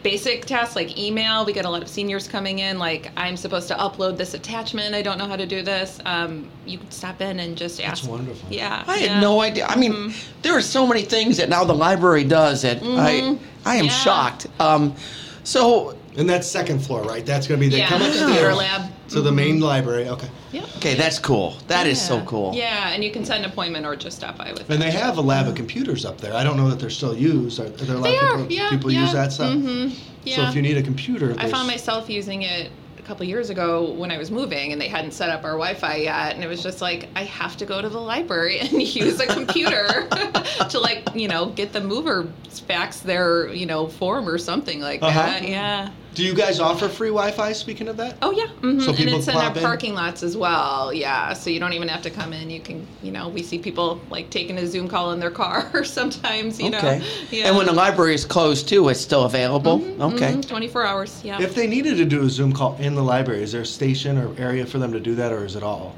[0.04, 3.66] basic tasks like email, we get a lot of seniors coming in like I'm supposed
[3.68, 4.94] to upload this attachment.
[4.94, 5.98] I don't know how to do this.
[6.04, 8.02] Um, you can stop in and just ask.
[8.02, 8.48] That's wonderful.
[8.52, 8.84] Yeah.
[8.86, 9.06] I yeah.
[9.14, 9.66] had no idea.
[9.66, 10.42] I mean, Mm-hmm.
[10.42, 13.90] there are so many things that now the library does that I, I am Yeah.
[13.90, 14.46] shocked.
[14.60, 14.94] Um,
[15.42, 17.26] so, And that's second floor, right?
[17.26, 18.90] That's going to be they Yeah, come the up computer lab.
[19.08, 20.08] to the main library.
[20.08, 20.28] Okay.
[20.52, 20.64] Yep.
[20.76, 21.56] okay, that's cool.
[21.66, 22.54] That is so cool.
[22.54, 24.70] Yeah, and you can set an appointment or just stop by with.
[24.70, 26.32] And they have a lab of computers up there.
[26.34, 27.58] I don't know that they're still used.
[27.58, 28.70] Are, are there a lot They of people, Yeah.
[28.70, 29.00] people yeah.
[29.02, 29.52] use that stuff?
[29.54, 29.88] hmm
[30.22, 30.36] Yeah.
[30.36, 33.90] So if you need a computer, I found myself using it a couple years ago
[33.90, 36.62] when I was moving and they hadn't set up our Wi-Fi yet, and it was
[36.62, 40.08] just like I have to go to the library and use a computer
[40.70, 42.32] to like you know get the mover
[42.68, 45.12] fax their you know form or something like Uh-huh.
[45.20, 45.42] that.
[45.48, 45.90] Yeah.
[46.14, 47.52] Do you guys offer free Wi-Fi?
[47.52, 48.46] Speaking of that, Oh yeah.
[48.46, 49.62] hmm So and it's in our in?
[49.62, 50.92] parking lots as well.
[50.92, 51.32] Yeah.
[51.32, 52.50] So you don't even have to come in.
[52.50, 55.84] You can you know we see people like taking a Zoom call in their car
[55.98, 56.60] sometimes.
[56.60, 56.98] You okay.
[57.00, 57.04] know.
[57.30, 57.48] Yeah.
[57.48, 59.82] And when the library is closed too, it's still available.
[60.00, 60.32] okay.
[60.34, 61.20] Mhm, 24 hours.
[61.24, 61.40] Yeah.
[61.40, 64.16] if they needed to do a Zoom call in the library, is there a station
[64.16, 65.94] or area for them to do that, or is it all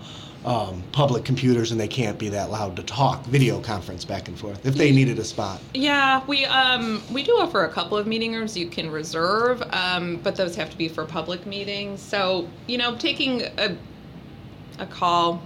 [0.46, 4.38] um, public computers and they can't be that loud to talk, video conference back and
[4.38, 4.64] forth?
[4.64, 8.32] If they needed a spot, Yeah, we um we do offer a couple of meeting
[8.32, 12.00] rooms you can reserve, um, but those have to be for public meetings.
[12.00, 13.76] So you know, taking a
[14.78, 15.42] a call,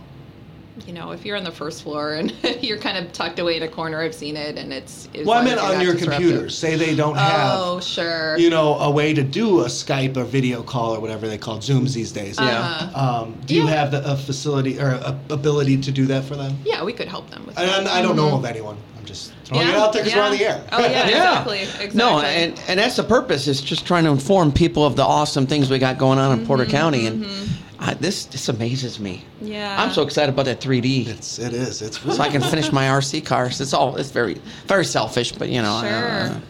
[0.87, 3.63] you know, if you're on the first floor and you're kind of tucked away in
[3.63, 5.09] a corner, I've seen it, and it's.
[5.15, 6.21] as well, I long meant on your disruptive.
[6.23, 6.59] computers.
[6.59, 7.59] Say they don't have.
[7.61, 8.37] Oh, sure.
[8.39, 11.59] You know, a way to do a Skype or video call or whatever they call
[11.59, 12.39] Zooms these days.
[12.39, 12.61] Yeah.
[12.61, 13.23] Uh-huh.
[13.25, 16.57] Um, do you have the a facility or a ability to do that for them?
[16.65, 17.93] Yeah, we could help them with And that.
[17.93, 18.77] I, I don't know of anyone.
[18.99, 20.39] I'm just throwing it Yeah, out there because we're on yeah.
[20.39, 20.65] the air.
[20.73, 20.91] Oh, yeah.
[21.09, 21.17] Yeah.
[21.41, 21.99] Exactly, exactly.
[21.99, 25.47] No, and, and that's the purpose is just trying to inform people of the awesome
[25.47, 27.07] things we got going on in Porter Mm-hmm, County.
[27.07, 27.25] And
[27.83, 29.25] I, this this amazes me.
[29.41, 29.75] Yeah.
[29.83, 31.07] I'm so excited about that 3D.
[31.09, 31.81] It's it is.
[31.83, 33.61] It's really so I can finish my RC cars.
[33.61, 34.35] It's all it's very
[34.67, 35.73] very selfish, but you know.
[35.75, 36.09] I- Sure.
[36.37, 36.41] uh,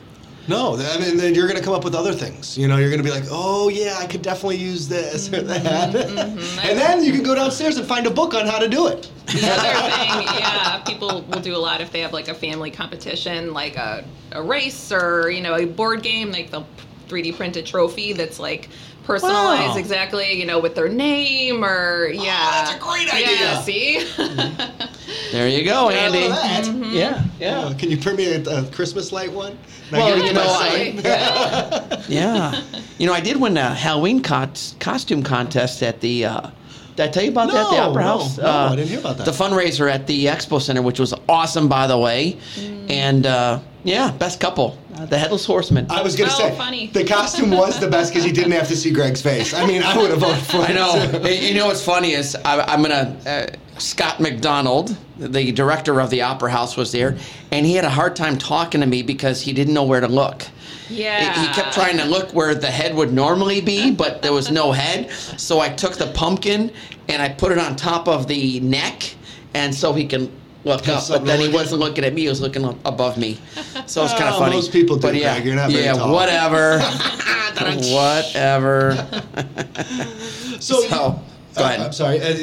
[0.49, 2.59] No, th- I mean, then you're going to come up with other things.
[2.59, 5.43] You know, you're going to be like, oh, yeah, I could definitely use this or
[5.43, 5.95] that.
[6.65, 9.03] and then you can go downstairs and find a book on how to do it.
[9.27, 12.73] The other thing, yeah, people will do a lot if they have like a family
[12.73, 16.67] competition, like a, a race or, you know, a board game, like they'll
[17.09, 18.69] 3D print a trophy that's like
[19.15, 19.77] personalized Wow.
[19.77, 22.65] exactly, you know, with their name or, yeah.
[22.65, 23.27] that's a great idea.
[23.41, 23.63] Yeah, idea.
[23.63, 25.33] see?
[25.33, 26.29] there you go, Yeah, Andy.
[26.29, 26.95] Mm-hmm.
[26.95, 27.23] Yeah, Uh,
[27.71, 27.75] yeah.
[27.79, 29.53] can you print me a, a Christmas light one?
[29.93, 30.47] And Well, give it to you know.
[30.49, 32.03] I- yeah.
[32.09, 32.63] Yeah.
[32.99, 36.25] You know, I did win a Halloween cos- costume contest at the.
[36.27, 36.51] Uh,
[36.97, 37.71] did I tell you about that?
[37.71, 38.39] The Opera no, House.
[38.39, 39.25] no, uh, I didn't hear about that.
[39.27, 42.37] The fundraiser at the Expo Center, which was awesome, by the way.
[42.57, 42.91] Mm.
[42.91, 45.87] And uh, yeah, best couple, uh, the Headless Horseman.
[45.91, 46.87] I was going to Oh, say, funny.
[46.89, 49.55] the costume was the best because you didn't have to see Greg's face.
[49.55, 50.59] I mean, I would have voted for.
[50.59, 51.21] I know.
[51.23, 51.35] too.
[51.35, 53.17] You know what's funny is I, I'm gonna.
[53.27, 53.47] Uh,
[53.79, 57.17] Scott McDonald, the director of the Opera House, was there,
[57.51, 60.09] and he had a hard time talking to me because he didn't know where to
[60.09, 60.43] look.
[60.91, 61.33] Yeah.
[61.33, 64.51] He- He kept trying to look where the head would normally be, but there was
[64.51, 65.11] no head.
[65.39, 66.71] So I took the pumpkin
[67.09, 69.15] and I put it on top of the neck,
[69.55, 70.31] and so he can
[70.65, 71.01] look Have up.
[71.01, 73.39] But something then he look wasn't looking at me; he was looking above me.
[73.91, 74.55] So it's kind of Oh, funny.
[74.55, 75.47] most people do, But yeah, Greg.
[75.47, 76.79] You're not very yeah, whatever,
[77.93, 79.09] whatever.
[80.61, 80.97] So, So, go
[81.57, 81.81] Uh, ahead.
[81.81, 82.21] I'm sorry.
[82.21, 82.37] Uh,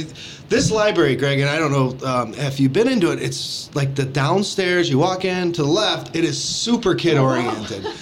[0.50, 3.22] this library, Greg, and I don't know um, if you've been into it.
[3.22, 4.90] It's like the downstairs.
[4.90, 6.16] You walk in to the left.
[6.16, 7.84] It is super kid oriented.
[7.84, 7.96] That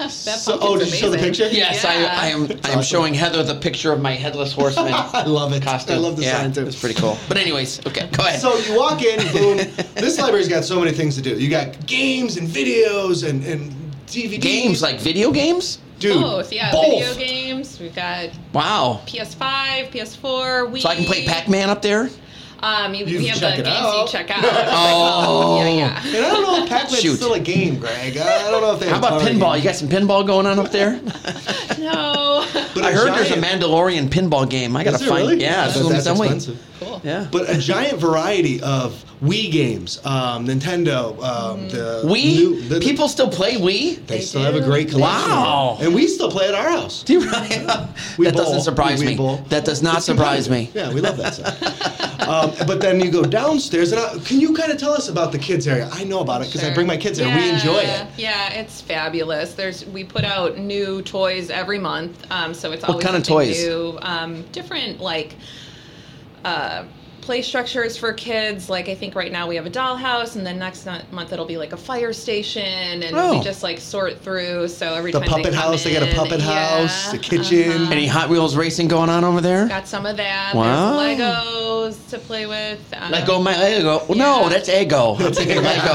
[0.10, 1.48] So- oh, did you show the picture?
[1.48, 1.90] Yes, Yeah.
[1.90, 2.44] I, I am.
[2.44, 2.82] I am awesome.
[2.82, 5.62] showing Heather the picture of my headless horseman I love it.
[5.62, 5.96] costume.
[5.96, 6.66] I love the yeah, sign too.
[6.66, 7.16] It's pretty cool.
[7.28, 8.40] But anyways, okay, go ahead.
[8.40, 9.56] So you walk in, boom.
[9.94, 11.34] this library's got so many things to do.
[11.38, 13.70] You got games and videos and, and
[14.06, 14.40] DVDs.
[14.40, 15.78] games like video games.
[15.98, 16.20] dude.
[16.20, 16.72] Both, yeah.
[16.72, 16.84] both.
[16.98, 17.78] Video games.
[17.78, 19.00] We've got Wow.
[19.06, 20.80] PS5, PS4, Wii.
[20.80, 22.08] So I can play Pac-Man up there.
[22.62, 24.06] Um, you, You we have check the it games out.
[24.06, 24.44] you check out.
[24.44, 25.56] Oh.
[25.64, 26.06] yeah, yeah.
[26.06, 27.16] And I don't know if Pac-Man's Shoot.
[27.16, 28.16] still a game, Greg.
[28.18, 29.56] I don't know if they How have about Atari pinball?
[29.58, 31.00] You got some pinball going on up there?
[31.80, 32.44] No.
[32.74, 34.76] But I heard there's a Mandalorian pinball game.
[34.76, 35.10] I gotta find.
[35.28, 35.40] really?
[35.40, 36.26] Yeah, But some, that's some way.
[36.26, 36.62] expensive.
[36.78, 37.00] cool.
[37.02, 37.26] Yeah.
[37.32, 42.34] But a giant variety of Wii games, um, Nintendo, um, the Wii.
[42.36, 44.06] new- the- People still play Wii.
[44.06, 45.30] They, They still have a great collection.
[45.30, 45.78] Wow.
[45.80, 47.02] And we still play at our house.
[47.04, 47.48] Do you really?
[48.18, 48.44] We that bowl.
[48.44, 49.16] doesn't surprise We me.
[49.16, 49.36] bowl.
[49.48, 50.70] That does not It's surprise me.
[50.74, 52.28] Yeah, we love that stuff.
[52.28, 55.32] um, but then you go downstairs, and I, can you kind of tell us about
[55.32, 55.88] the kids area?
[55.92, 57.34] I know about it because I bring my kids there.
[57.36, 57.86] We enjoy it.
[57.86, 59.54] Yeah, Yeah, it's fabulous.
[59.54, 63.22] There's we put out new toys every month, um, so it's What always kind of
[63.22, 63.62] toys?
[63.66, 63.98] new.
[64.02, 65.36] Um, different like
[66.44, 66.84] uh,
[67.20, 68.68] play structures for kids.
[68.70, 71.56] Like I think right now we have a dollhouse, and then next month it'll be
[71.56, 73.38] like a fire station, and Oh.
[73.38, 74.68] we just like sort through.
[74.68, 77.12] So every The time puppet they come house, they got a in, puppet house, yeah,
[77.12, 77.70] the kitchen.
[77.82, 77.92] uh-huh.
[77.92, 79.66] Any Hot Wheels racing going on over there?
[79.68, 80.54] Got some of that.
[80.54, 80.96] Wow.
[80.98, 82.80] There's Legos to play with.
[82.96, 84.02] Um, Lego, my Lego.
[84.08, 85.16] Well, no, that's Ego.
[85.18, 85.92] I'm thinking Lego.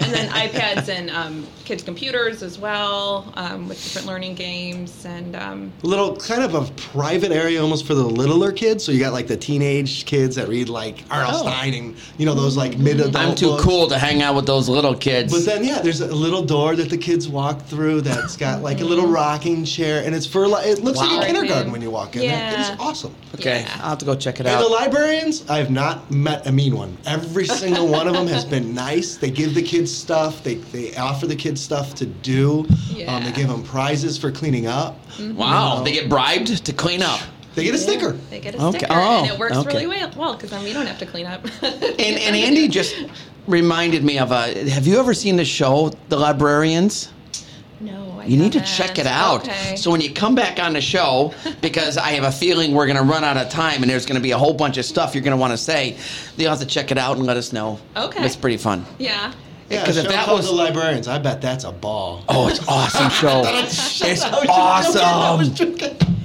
[0.00, 5.36] and then iPads and um, kids' computers as well, um, with different learning games and
[5.36, 8.84] um, little kind of a private area almost for the littler kids.
[8.84, 11.30] So you got like the teenage kids that read like R.L.
[11.32, 11.42] Oh.
[11.42, 13.16] Stine and you know those like mid adult.
[13.16, 15.32] I'm too cool to hang out with those little kids.
[15.32, 18.80] But then yeah, there's a little door that the kids walk through that's got like
[18.80, 21.16] a little rocking chair, and it's for like it looks Wow.
[21.18, 22.22] like a kindergarten when you walk in.
[22.22, 22.72] Yeah.
[22.72, 23.14] It's awesome.
[23.34, 23.74] okay, Yeah.
[23.82, 24.56] I'll have to go check it out.
[24.56, 26.96] And the librarians, I have not met a mean one.
[27.06, 29.16] Every single one of them has been nice.
[29.16, 30.42] They give the kids stuff.
[30.44, 32.60] They, they offer the kids stuff to do.
[33.06, 34.98] Um, they give them prizes for cleaning up.
[35.20, 35.84] Wow, know.
[35.84, 37.20] they get bribed to clean up.
[37.54, 38.12] They get a sticker.
[38.30, 38.78] they get a Okay.
[38.78, 39.68] sticker, Oh, and it works okay.
[39.68, 40.10] really well.
[40.16, 41.44] Well, because then we don't have to clean up.
[41.62, 42.96] And, and Andy just
[43.46, 44.68] reminded me of a.
[44.70, 47.12] Have you ever seen the show, The Librarians?
[47.80, 49.46] no, I You need to check it out.
[49.48, 49.76] Okay.
[49.76, 52.96] So when you come back on the show, because I have a feeling we're going
[52.96, 55.14] to run out of time and there's going to be a whole bunch of stuff
[55.14, 55.96] you're going to want to say,
[56.36, 57.78] you'll have to check it out and let us know.
[57.96, 58.24] Okay.
[58.24, 58.86] It's pretty fun.
[58.98, 59.32] yeah.
[59.72, 62.22] Yeah, 'Cause a if that was- the librarians, I bet that's a ball.
[62.28, 63.42] Oh, it's awesome show.
[63.46, 65.54] it's awesome.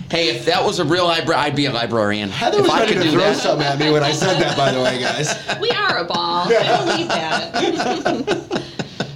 [0.10, 2.30] Hey, if that was a real library, I'd be a librarian.
[2.30, 3.36] Heather if was I ready could to do throw that.
[3.38, 4.56] something at me when I said that.
[4.56, 5.36] By the way, guys.
[5.62, 6.46] We are a ball.
[6.48, 8.64] I believe that.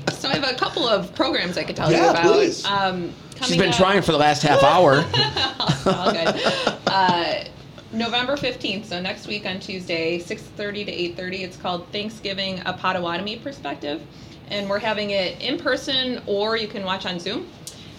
[0.19, 2.23] so I have a couple of programs I could tell you Yeah, about.
[2.33, 2.65] please.
[2.65, 4.97] Um, She's coming been up- trying for the last half hour.
[5.85, 6.41] All good.
[6.87, 7.33] Uh,
[7.93, 11.41] November 15th, so next week on Tuesday, 6.30 to 8.30.
[11.41, 14.01] It's called Thanksgiving, a Potawatomi Perspective.
[14.49, 17.47] And we're having it in person or you can watch on Zoom.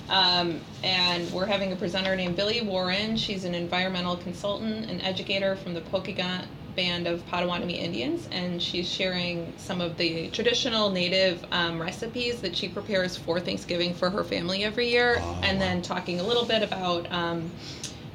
[0.08, 3.18] Um, and we're having a presenter named Billy Warren.
[3.18, 8.88] She's an environmental consultant and educator from the Pokagon Band of Potawatomi Indians, and she's
[8.88, 14.24] sharing some of the traditional native um, recipes that she prepares for Thanksgiving for her
[14.24, 17.50] family every year, and then talking a little bit about um,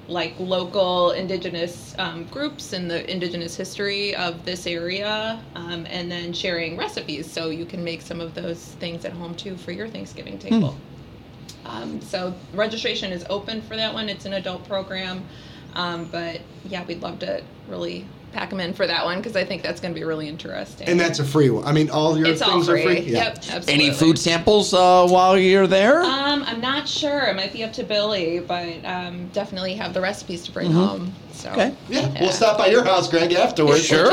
[0.08, 6.32] like local indigenous um, groups and the indigenous history of this area, um, and then
[6.34, 9.88] sharing recipes so you can make some of those things at home too for your
[9.88, 10.76] Thanksgiving table.
[11.66, 14.08] Um, so registration is open for that one.
[14.08, 15.26] It's an adult program,
[15.74, 18.06] um, but yeah, we'd love to really
[18.38, 20.88] pack them in for that one because I think that's going to be really interesting.
[20.88, 21.66] And that's a free one.
[21.66, 22.82] I mean, all your it's all things free.
[22.82, 23.00] are free.
[23.02, 23.74] Yep, absolutely.
[23.74, 26.04] Any food samples uh, while you're there?
[26.04, 27.22] Um, I'm not sure.
[27.24, 30.78] It might be up to Billy, but um, definitely have the recipes to bring Mm-hmm.
[30.78, 31.14] home.
[31.32, 31.74] So Okay.
[31.90, 33.86] Yeah, we'll stop by your house, Greg, afterwards.
[33.86, 34.06] Sure.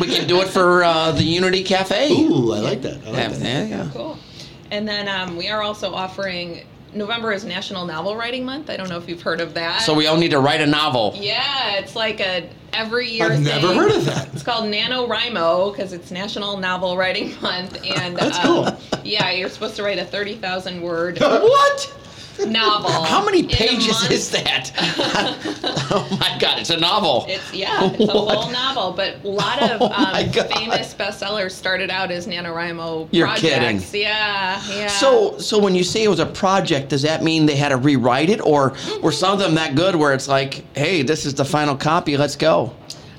[0.00, 2.10] we can do it for uh, the Unity Cafe.
[2.12, 3.04] Ooh, I like that.
[3.06, 3.40] I like Yeah, that.
[3.40, 3.90] yeah, yeah.
[3.92, 4.18] Cool.
[4.70, 6.64] And then um, we are also offering.
[6.94, 8.70] November is National Novel Writing Month.
[8.70, 9.82] I don't know if you've heard of that.
[9.82, 11.12] So we all need to write a novel.
[11.16, 13.30] Yeah, it's like a every year.
[13.32, 14.28] I've never heard of that.
[14.32, 19.76] It's called NaNoWriMo because it's National Novel Writing Month, and That's um, Yeah, you're supposed
[19.76, 21.94] to write a thirty thousand word What?
[22.46, 22.90] Novel.
[22.90, 24.70] How many pages is that?
[25.90, 27.24] oh my God, it's a novel.
[27.28, 28.42] It's yeah, it's a What?
[28.44, 30.48] full novel, but a lot of Oh um, God.
[30.54, 33.90] famous bestsellers started out as NaNoWriMo You're projects.
[33.90, 34.02] kidding.
[34.02, 34.86] Yeah, yeah.
[34.88, 37.76] So, so when you say it was a project, does that mean they had to
[37.76, 41.34] rewrite it, or were some of them that good where it's like, hey, this is
[41.34, 42.74] the final copy, let's go?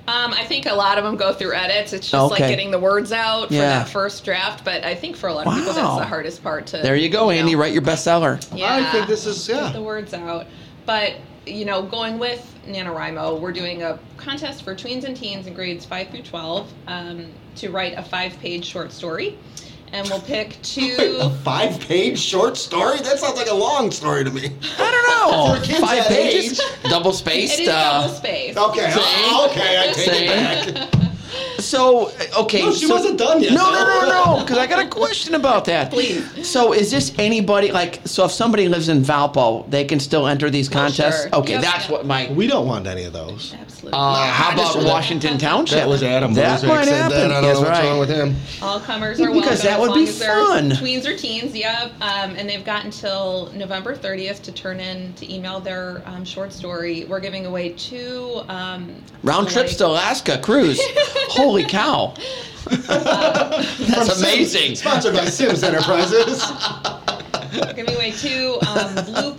[0.09, 1.93] Um, I think a lot of them go through edits.
[1.93, 3.79] It's just like getting the words out for Yeah.
[3.79, 4.65] that first draft.
[4.65, 6.77] But I think for a lot of people, that's the hardest part to.
[6.77, 7.53] There you go, Andy.
[7.53, 8.43] know, Write your bestseller.
[8.55, 8.75] Yeah.
[8.87, 9.65] I think this is- yeah.
[9.65, 10.47] Get the words out.
[10.85, 11.13] But
[11.45, 15.85] you know, going with NaNoWriMo, we're doing a contest for tweens and teens in grades
[15.85, 19.37] five through twelve um, to write a five-page short story,
[19.91, 21.29] and we'll pick two A two.
[21.43, 22.97] five page short story?
[22.99, 24.51] That sounds like a long story to me.
[24.77, 25.55] I don't know.
[25.59, 26.67] For kids Five that pages, age.
[26.83, 27.59] double It spaced.
[27.59, 28.57] is uh, double spaced.
[28.57, 30.93] Okay, okay, I take it back.
[31.59, 32.61] So, okay.
[32.61, 33.53] No, she so- wasn't done yet.
[33.53, 35.91] No, no, no, no, because I got a question about that.
[35.91, 36.47] Please.
[36.49, 38.01] So, is this anybody like?
[38.05, 41.23] So, if somebody lives in Valpo, they can still enter these contests.
[41.23, 41.35] sure.
[41.35, 42.31] Okay, Yep, that's what my.
[42.31, 43.53] We don't want any of those.
[43.59, 43.91] Absolutely.
[43.97, 45.77] Uh, how about Washington Township?
[45.79, 47.17] That was Adam That Bozak might said happen.
[47.17, 47.31] that.
[47.31, 47.85] I don't That's know what's right.
[47.89, 48.35] wrong with him.
[48.61, 50.85] All comers are welcome Because welcome that as would long be fun.
[50.85, 51.91] Tweens or teens, yep.
[52.01, 56.51] Um, and they've got until November 30th to turn in to email their um, short
[56.53, 57.05] story.
[57.05, 60.79] We're giving away two um, Round trips to Alaska cruise.
[61.27, 62.13] Holy cow!
[62.65, 64.75] That's From amazing.
[64.75, 66.43] Sims, sponsored by Sims Enterprises.
[67.53, 69.37] We're giving away two um, blue,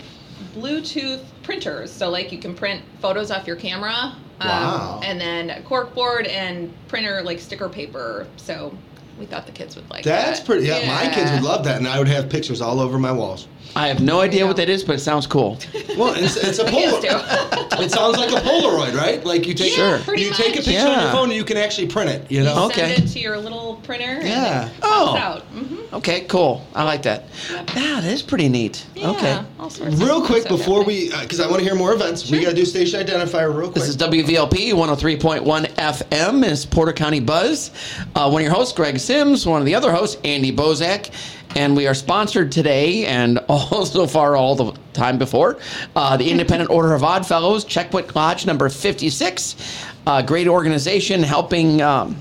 [0.54, 1.90] Bluetooth printers.
[1.92, 4.14] So like you can print photos off your camera.
[4.40, 5.00] Um, Wow.
[5.04, 8.26] And then corkboard and printer like sticker paper.
[8.36, 8.74] So
[9.18, 10.26] we thought the kids would like that.
[10.26, 10.46] That's that.
[10.46, 10.66] pretty.
[10.66, 13.46] Yeah, my kids would love that, and I would have pictures all over my walls.
[13.76, 15.58] I have no idea you what that is, but it sounds cool.
[15.96, 17.80] Well, it's, it's a Kids Polaroid.
[17.80, 19.24] It sounds like a Polaroid, right?
[19.24, 19.98] Like you take, Sure.
[20.00, 20.64] pretty you take a much.
[20.66, 21.02] picture on Yeah.
[21.04, 22.30] your phone and you can actually print it.
[22.30, 22.54] You know.
[22.54, 22.94] You Okay.
[22.96, 24.20] Send it to your little printer.
[24.22, 24.62] Yeah.
[24.62, 25.06] And it Oh.
[25.16, 25.42] pops out.
[25.44, 26.64] hmm Okay, cool.
[26.74, 27.24] I like that.
[27.50, 28.84] Yeah, that is pretty neat.
[28.94, 29.40] Yeah, Okay.
[29.58, 31.10] all sorts of Real fun quick stuff before happening.
[31.10, 33.62] we, because I want to hear more events, we got to do station identifier real
[33.70, 33.74] quick.
[33.74, 36.44] This is WVLP 103.1 FM.
[36.44, 37.70] It's Porter County Buzz.
[38.14, 39.46] Uh, one of your hosts, Greg Sims.
[39.46, 41.10] One of the other hosts, Andy Bozak.
[41.56, 45.58] And we are sponsored today and all so far all the time before.
[45.96, 49.56] Uh, the Independent Order of Odd Fellows, Checkpoint Lodge number 56.
[50.06, 52.16] Uh, great organization helping um,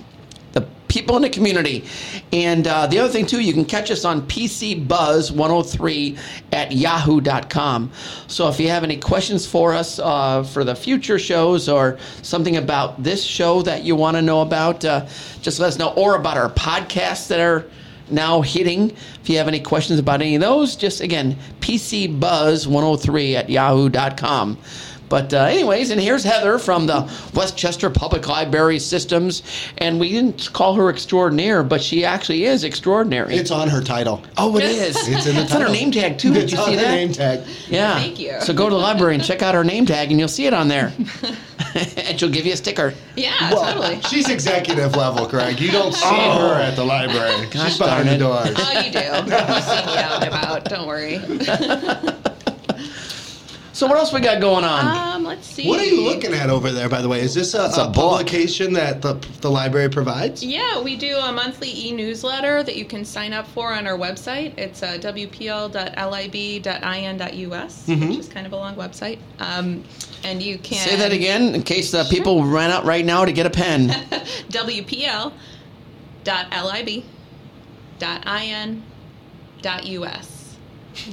[0.53, 1.85] the people in the community.
[2.33, 6.17] And uh, the other thing, too, you can catch us on PC Buzz 103
[6.51, 7.91] at yahoo.com.
[8.27, 12.57] So if you have any questions for us uh, for the future shows or something
[12.57, 15.05] about this show that you want to know about, uh,
[15.41, 15.93] just let us know.
[15.93, 17.65] Or about our podcasts that are
[18.11, 18.91] now hitting.
[19.21, 23.49] If you have any questions about any of those, just again, PC Buzz 103 at
[23.49, 24.57] yahoo.com.
[25.09, 29.41] But uh, anyways, and here's Heather from the Westchester Public Library Systems,
[29.79, 33.33] and we didn't call her extraordinaire, but she actually is extraordinary.
[33.35, 34.21] It's on her title.
[34.37, 34.95] oh, it is.
[35.07, 35.43] It's in the title.
[35.45, 35.73] It's on her title.
[35.73, 36.31] name tag too.
[36.31, 36.91] Did It's you on see her that?
[36.91, 37.39] name tag.
[37.69, 37.95] Yeah.
[37.95, 38.39] Thank you.
[38.41, 40.53] So go to the library and check out her name tag, and you'll see it
[40.53, 40.93] on there,
[41.97, 42.93] and she'll give you a sticker.
[43.15, 44.01] Yeah, Well, totally.
[44.01, 45.59] she's executive level, Craig.
[45.59, 47.47] You don't see her at the library.
[47.51, 48.53] Gosh she's behind the doors.
[48.55, 48.99] Oh, you do.
[48.99, 49.05] You
[49.61, 50.65] see me out and about.
[50.65, 51.19] Don't worry.
[53.71, 55.15] So what else we got going on?
[55.15, 55.65] Um, let's see.
[55.65, 57.21] What are you looking at over there, by the way?
[57.21, 60.43] Is this a, a a publication that the, the library provides?
[60.43, 64.57] Yeah, we do a monthly e-newsletter that you can sign up for on our website.
[64.57, 64.97] It's uh,
[66.59, 69.19] wpl.lib.in.us, which is kind of a long website.
[69.39, 69.85] Um,
[70.23, 73.31] and you can Say that again in case uh, people ran out right now to
[73.31, 73.89] get a pen.
[74.49, 75.35] wpl.lib.in.us.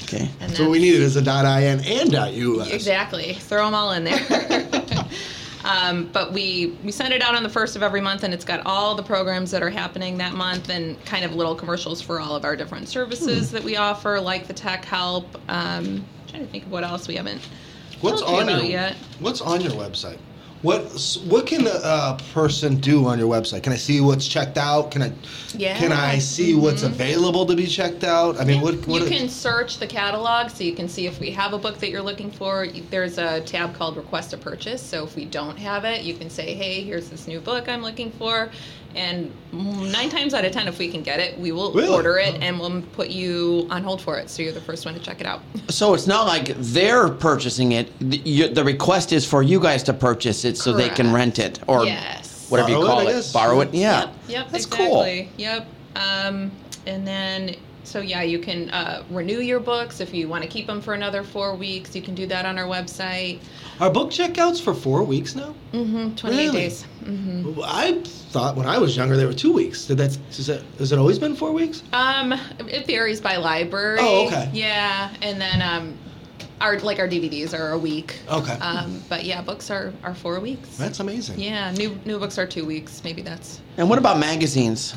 [0.04, 0.28] Okay.
[0.40, 1.26] And So what we that's- needed is a .in
[1.80, 2.70] and .us.
[2.70, 3.34] Exactly.
[3.34, 4.18] Throw them all in there.
[5.64, 8.44] um, but we we send it out on the first of every month, and it's
[8.44, 12.18] got all the programs that are happening that month, and kind of little commercials for
[12.20, 15.26] all of our different services that we offer, like the tech help.
[15.48, 17.40] Um, trying to think of what else we haven't
[18.01, 18.97] What's told you on your yet.
[19.20, 20.18] What's on your website?
[20.62, 23.62] What what can a, a person do on your website?
[23.62, 24.90] Can I see what's checked out?
[24.90, 25.12] Can I
[25.55, 25.76] Yeah.
[25.78, 26.94] can I see what's mm-hmm.
[26.94, 28.40] available to be checked out?
[28.40, 31.30] I mean, what what you can search the catalog so you can see if we
[31.30, 32.66] have a book that you're looking for.
[32.90, 34.82] There's a tab called Request a Purchase.
[34.82, 37.82] So if we don't have it, you can say, hey, here's this new book I'm
[37.82, 38.51] looking for.
[38.97, 41.88] And nine times out of ten, if we can get it, we will Really?
[41.88, 44.30] order it and we'll put you on hold for it.
[44.30, 45.42] So you're the first one to check it out.
[45.68, 47.90] So it's not like they're purchasing it.
[48.01, 51.38] The, you, the request is for you guys to purchase it so they can rent
[51.38, 52.49] it or yes.
[52.51, 53.30] whatever you Borrow it, call I it.
[53.32, 53.74] Borrow it.
[53.74, 54.01] Yeah.
[54.01, 55.28] Yep, yep That's exactly.
[55.36, 55.66] Yep.
[55.97, 56.51] Um,
[56.86, 57.57] and then,
[57.87, 60.95] so yeah, you can uh, renew your books if you want to keep them for
[60.95, 61.95] another four weeks.
[61.95, 63.41] You can do that on our website.
[63.80, 65.55] are book checkouts for four weeks now?
[65.72, 66.14] Mm-hmm.
[66.16, 66.59] 28 Really?
[66.59, 66.84] days.
[67.05, 67.61] Mm-hmm.
[67.64, 69.87] I thought when I was younger they were two weeks.
[69.87, 71.82] Did that is that has it always been four weeks?
[71.93, 73.99] Um, it varies by library.
[74.01, 74.51] Oh, okay.
[74.53, 75.97] Yeah, and then um,
[76.61, 78.18] our like our DVDs are a week.
[78.28, 78.55] Okay.
[78.55, 80.76] Um, but yeah, books are are four weeks.
[80.76, 81.39] That's amazing.
[81.39, 83.05] yeah, new new books are two weeks.
[83.05, 84.95] Maybe that's And what about magazines?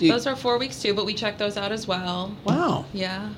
[0.00, 0.94] Do you- those are four weeks too.
[0.94, 2.34] But we check those out as well.
[2.44, 3.28] wow, Yeah.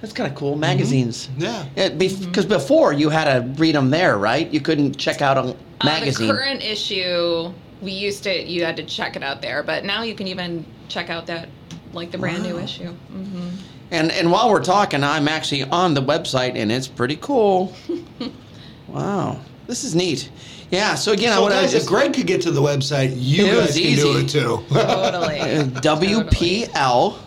[0.00, 0.54] that's kind of cool.
[0.56, 1.28] Magazines.
[1.38, 1.64] Yeah.
[1.98, 4.48] Because before you had to read them there, right?
[4.52, 5.54] You couldn't check out a Uh,
[5.84, 6.28] magazine.
[6.28, 7.52] the current issue,
[7.82, 10.64] we used to you had to check it out there, but now you can even
[10.88, 11.48] check out that
[11.94, 12.62] like the brand new Wow.
[12.64, 12.88] issue.
[13.10, 13.48] hmm
[13.90, 17.72] And and while we're talking, I'm actually on the website, and it's pretty cool.
[18.88, 20.30] wow, this is neat.
[20.70, 20.94] Yeah.
[20.94, 23.46] So again, I So want guys, to if Greg could get to the website, you
[23.46, 24.64] It was guys can do it too.
[24.70, 25.38] Totally.
[25.80, 27.18] WPL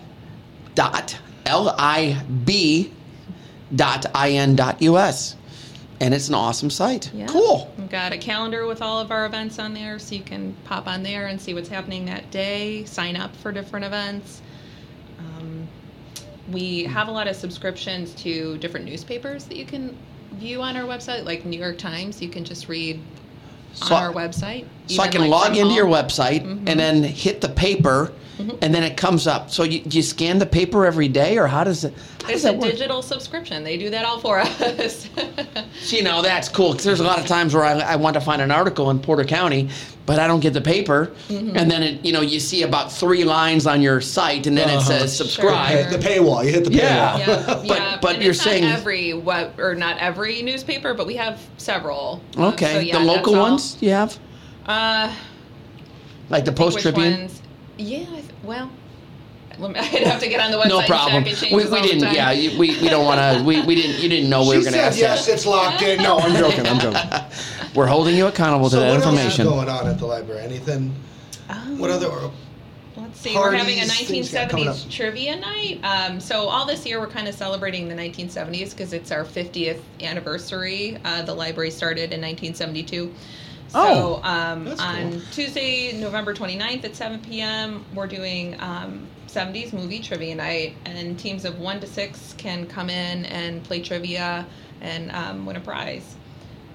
[0.75, 2.91] dot L I B
[3.75, 5.35] dot I N dot US.
[5.99, 7.11] And it's an awesome site.
[7.13, 7.27] Yeah.
[7.27, 7.71] Cool.
[7.77, 10.85] We've got a calendar with all of our events on there, so you can pop
[10.87, 12.83] on there and see what's happening that day.
[12.85, 14.41] Sign up for different events.
[15.19, 15.65] Um,
[16.51, 19.95] we have a lot of subscriptions to different newspapers that you can
[20.33, 22.21] view on our website, like New York Times.
[22.21, 22.99] You can just read
[23.73, 24.65] So- on our website.
[24.87, 26.67] So I can like, log into your website Mhm.
[26.67, 28.11] and then hit the paper
[28.61, 29.49] and then it comes up.
[29.49, 31.93] So you, do you scan the paper every day or how does it
[32.23, 32.71] how does It's that a work?
[32.71, 33.63] digital subscription.
[33.63, 35.07] They do that all for us.
[35.89, 38.21] You know that's cool because there's a lot of times where I, I want to
[38.21, 39.69] find an article in Porter County,
[40.05, 41.55] but I don't get the paper, Mm-hmm.
[41.57, 44.69] and then it, you know you see about three lines on your site, and then
[44.69, 44.99] it Uh-huh.
[44.99, 45.89] says subscribe.
[45.89, 46.43] the paywall.
[46.45, 46.75] You hit the paywall.
[46.75, 47.17] Yeah.
[47.17, 47.97] yeah, But- yeah.
[48.01, 51.39] but and you're it's saying- not every what or not every newspaper, but we have
[51.57, 52.21] several.
[52.37, 53.49] Um, Okay, so yeah, the local that's all.
[53.51, 54.17] ones you have,
[54.67, 55.13] Uh,
[56.29, 57.19] like the Post Tribune.
[57.21, 57.41] ones-
[57.77, 58.82] Yeah, I th- well, let me-
[59.75, 60.69] I'd have to get on the website.
[60.69, 61.23] No and problem.
[61.25, 61.43] check.
[61.43, 62.01] It We, we all didn't.
[62.01, 62.13] time.
[62.15, 63.43] Yeah, we, we don't want to.
[63.43, 64.01] We, we didn't.
[64.01, 65.33] You didn't know we She were going to said ask yes, that.
[65.33, 66.01] it's locked in.
[66.01, 66.65] No, I'm joking.
[66.67, 67.01] I'm joking.
[67.75, 69.47] We're holding you accountable to so that what information.
[69.47, 70.41] else is going on at the library?
[70.43, 70.93] Anything?
[71.49, 72.09] Um, What other?
[72.95, 75.79] Let's see, we're having a parties, things got coming 1970s trivia night.
[75.83, 79.79] Um, so all this year we're kind of celebrating the 1970s because it's our 50th
[80.01, 80.97] anniversary.
[81.03, 83.11] Uh, the library started in 1972.
[83.69, 85.21] So Oh, um, that's on cool.
[85.31, 91.43] Tuesday, November 29th at 7 p.m., we're doing um, 70s movie trivia night, and teams
[91.43, 94.45] of one to six can come in and play trivia
[94.81, 96.15] and um, win a prize.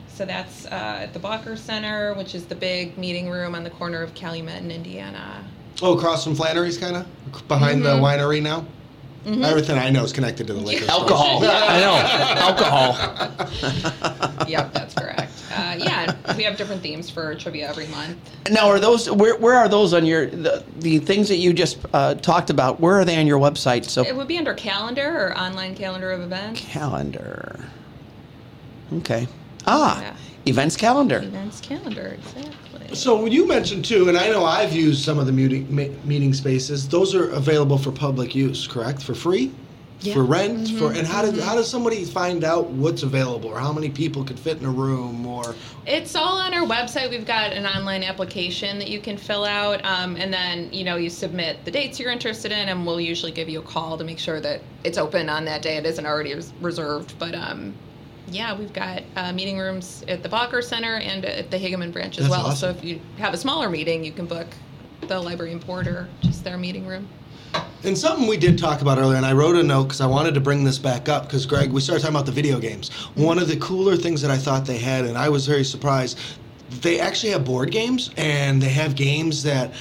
[0.09, 3.71] So that's uh, at the Balker Center, which is the big meeting room on the
[3.71, 5.45] corner of Calumet and Indiana.
[5.81, 8.67] Oh, across from Flannery's, kind of behind the winery now.
[9.25, 9.45] Mhm.
[9.45, 10.85] Everything I know is connected to the liquor.
[10.85, 11.01] store.
[11.01, 11.39] Alcohol.
[11.45, 11.97] I know.
[12.41, 12.97] Alcohol.
[14.49, 15.33] yep, that's correct.
[15.55, 18.17] Uh, yeah, we have different themes for trivia every month.
[18.51, 21.79] Now, are those where, where are those on your the, the things that you just
[21.93, 22.81] uh, talked about?
[22.81, 23.85] Where are they on your website?
[23.87, 26.61] So It would be under calendar or online calendar of events.
[26.61, 27.59] calendar.
[28.95, 29.27] Okay.
[29.67, 30.15] Ah, Yeah.
[30.47, 31.19] events calendar.
[31.19, 32.53] Events calendar, exactly.
[32.93, 35.67] So you mentioned too, and I know I've used some of the meeting
[36.05, 36.89] meeting spaces.
[36.89, 39.03] Those are available for public use, correct?
[39.03, 39.51] For free,
[40.01, 40.15] Yeah.
[40.15, 43.73] for rent, for and how did how does somebody find out what's available or how
[43.75, 45.55] many people could fit in a room or
[45.87, 47.11] It's all on our website.
[47.11, 50.97] We've got an online application that you can fill out, um, and then you know
[50.97, 54.05] you submit the dates you're interested in, and we'll usually give you a call to
[54.05, 55.77] make sure that it's open on that day.
[55.77, 57.75] It isn't already res- reserved, but um,
[58.31, 62.19] yeah, we've got uh, meeting rooms at the Balker Center and at the Hageman branch
[62.19, 62.47] as That's well.
[62.47, 62.75] awesome.
[62.75, 64.47] So if you have a smaller meeting, you can book
[65.03, 67.09] the library in Porter, just their meeting room.
[67.85, 70.35] And something we did talk about earlier, and I wrote a note because I wanted
[70.35, 72.91] to bring this back up because Greg, we started talking about the video games.
[73.15, 76.19] One of the cooler things that I thought they had, and I was very surprised,
[76.83, 79.73] they actually have board games and they have games that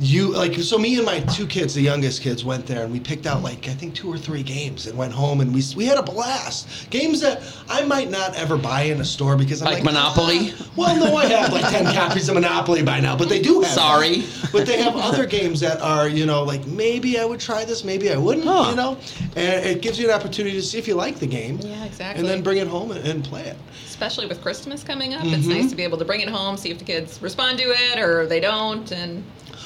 [0.00, 2.98] you like so me and my two kids the youngest kids went there and we
[2.98, 5.84] picked out like i think two or three games and went home and we we
[5.84, 9.66] had a blast games that i might not ever buy in a store because i'm
[9.66, 10.52] Like like, Monopoly?
[10.58, 13.60] "Ah." well no i have like 10 copies of monopoly by now but they do
[13.60, 14.20] have Sorry.
[14.20, 14.48] that.
[14.52, 17.84] but they have other games that are you know like maybe i would try this
[17.84, 18.68] maybe i wouldn't Huh.
[18.70, 18.96] you know
[19.36, 22.20] and it gives you an opportunity to see if you like the game Yeah, exactly.
[22.20, 25.46] and then bring it home and, and play it Especially with Christmas coming up, it's
[25.46, 25.50] Mm-hmm.
[25.50, 28.00] nice to be able to bring it home, see if the kids respond to it
[28.00, 29.22] or they don't, and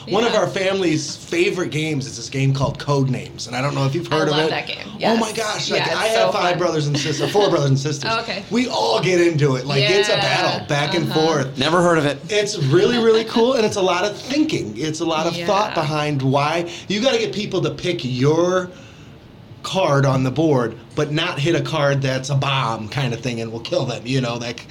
[0.09, 3.75] One of our family's favorite games is this game called Code Names, and I don't
[3.75, 4.51] know if you've I heard of love it.
[4.51, 4.87] that game.
[5.05, 5.71] Oh my gosh!
[5.71, 6.59] Like Yeah, it's I so have five fun.
[6.59, 8.11] brothers and sisters, four brothers and sisters.
[8.15, 8.45] Oh, okay.
[8.51, 9.67] We all get into it.
[9.67, 11.27] Like it's a battle, back and uh-huh.
[11.27, 11.59] forth.
[11.59, 12.19] Never heard of it.
[12.31, 14.75] It's really, really cool, and it's a lot of thinking.
[14.77, 15.47] It's a lot of Yeah.
[15.47, 18.71] thought behind why you got to get people to pick your
[19.67, 23.41] card on the board, but not hit a card that's a bomb kind of thing
[23.41, 24.07] and will kill them.
[24.07, 24.67] You know, like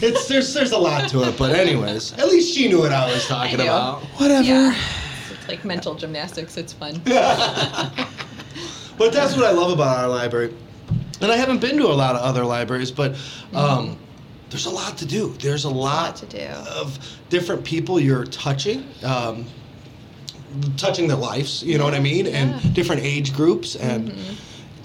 [0.00, 1.38] it's there's there's a lot to it.
[1.38, 4.02] But anyways, at least she knew what I was talking I about.
[4.18, 4.42] Whatever.
[4.42, 4.74] Yeah.
[5.30, 6.56] It's like mental gymnastics.
[6.56, 7.00] It's fun.
[8.98, 10.52] But that's what I love about our library.
[11.20, 13.16] And I haven't been to a lot of other libraries, but
[13.54, 13.96] um,
[14.50, 15.34] there's a lot to do.
[15.40, 16.40] There's a lot, to do.
[16.40, 19.46] of different people you're touching, um,
[20.76, 21.62] touching their lives.
[21.62, 22.26] You know what I mean?
[22.26, 22.32] Yeah.
[22.32, 23.76] And different age groups.
[23.76, 24.12] And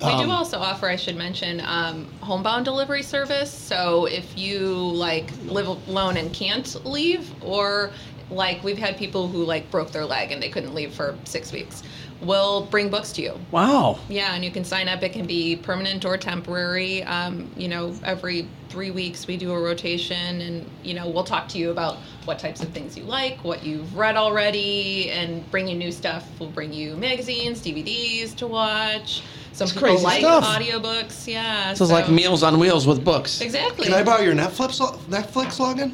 [0.01, 3.51] We um, do also offer, I should mention, um, homebound delivery service.
[3.51, 7.91] So if you like live alone and can't leave, or
[8.30, 11.51] like we've had people who like broke their leg and they couldn't leave for six
[11.51, 11.84] weeks,
[12.22, 13.39] we'll bring books to you.
[13.51, 13.99] Wow.
[14.09, 15.03] Yeah, and you can sign up.
[15.03, 17.03] It can be permanent or temporary.
[17.03, 21.48] Um, you know, every three weeks we do a rotation, and you know we'll talk
[21.50, 25.68] to you about what types of things you like, what you've read already, and bring
[25.68, 26.28] you new stuff.
[26.40, 29.22] We'll bring you magazines, DVDs to watch.
[29.52, 30.44] Some It's people crazy like stuff.
[30.44, 31.28] audiobooks.
[31.32, 33.40] Yeah, So it's like Meals on Wheels with books.
[33.42, 33.86] Exactly.
[33.86, 35.92] can I borrow your Netflix Netflix login?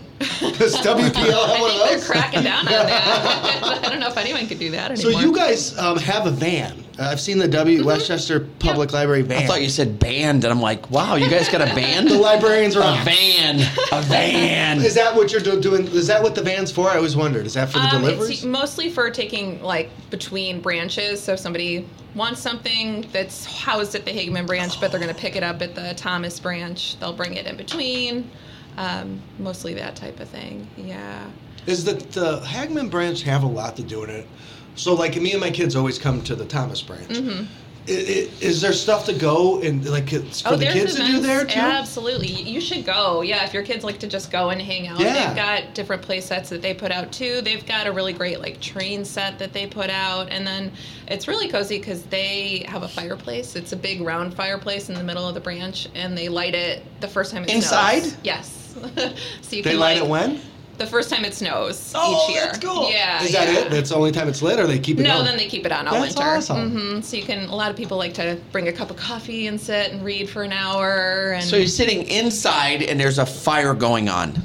[0.58, 2.08] Does WPL have I one think of they're those?
[2.08, 3.82] cracking down on that.
[3.86, 5.12] I don't know if anyone could do that anymore.
[5.12, 6.86] So you guys um, have a van.
[7.00, 9.44] Uh, I've seen the W Westchester Public Library van.
[9.44, 12.10] I thought you said band, and I'm like, wow, you guys got a band?
[12.10, 13.60] the librarians are a van.
[13.94, 14.80] A van.
[14.82, 15.88] Is that what you're do- doing?
[15.88, 16.90] Is that what the van's for?
[16.90, 17.46] I always wondered.
[17.46, 18.30] Is that for the Um, deliveries?
[18.30, 21.22] It's mostly for taking like between branches.
[21.22, 25.20] So if somebody wants something that's housed at the Hageman branch, but they're going to
[25.20, 28.30] pick it up at the Thomas branch, they'll bring it in between.
[28.78, 30.68] Um, mostly that type of thing.
[30.78, 31.26] Yeah.
[31.66, 34.28] is that the Hagman branch have a lot to do in it?
[34.76, 37.10] So, like, me and my kids always come to the Thomas branch.
[37.10, 37.44] Mm-hmm.
[37.88, 40.96] I- I- Is there stuff to go and like it's for the Oh, there's kids
[40.96, 41.60] to do there too?
[41.60, 42.28] Absolutely.
[42.28, 43.22] You should go.
[43.22, 45.00] Yeah, if your kids like to just go and hang out.
[45.00, 45.14] Yeah.
[45.28, 47.42] They've got different play sets that they put out too.
[47.42, 50.30] They've got a really great like train set that they put out.
[50.30, 50.72] And then
[51.08, 53.56] it's really cozy because they have a fireplace.
[53.56, 56.84] It's a big round fireplace in the middle of the branch and they light it
[57.02, 58.02] the first time it Inside?
[58.04, 58.18] snows.
[58.24, 58.76] Yes.
[59.42, 60.42] so you They can light like, it when?
[60.80, 62.46] The first time it snows Oh, each year.
[62.46, 62.90] that's cool.
[62.90, 63.22] Yeah.
[63.22, 63.60] Is that yeah.
[63.66, 63.70] it?
[63.70, 65.26] That's the only time it's lit, or they keep it No, going?
[65.26, 66.32] then they keep it on all That's winter.
[66.32, 66.72] awesome.
[66.72, 67.50] hmm So you can.
[67.50, 70.30] A lot of people like to bring a cup of coffee and sit and read
[70.30, 71.34] for an hour.
[71.34, 74.42] And So you're sitting inside, and there's a fire going on.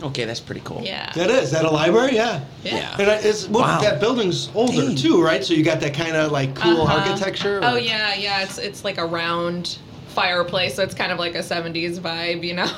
[0.00, 0.76] Okay, that's pretty cool.
[0.76, 0.86] Mm-hmm.
[0.86, 1.44] yeah, That is.
[1.46, 2.14] Is that a library?
[2.14, 2.40] Yeah.
[2.62, 2.94] yeah.
[3.00, 3.80] And it's, well, Wow.
[3.80, 4.94] that building's older Dang.
[4.94, 5.44] too, right?
[5.44, 6.98] So you got that kind of like cool Uh-huh.
[7.00, 7.58] architecture.
[7.64, 8.42] Oh yeah, yeah.
[8.44, 9.78] It's it's like a round
[10.18, 12.68] fireplace, so it's kind of like a '70s vibe, you know.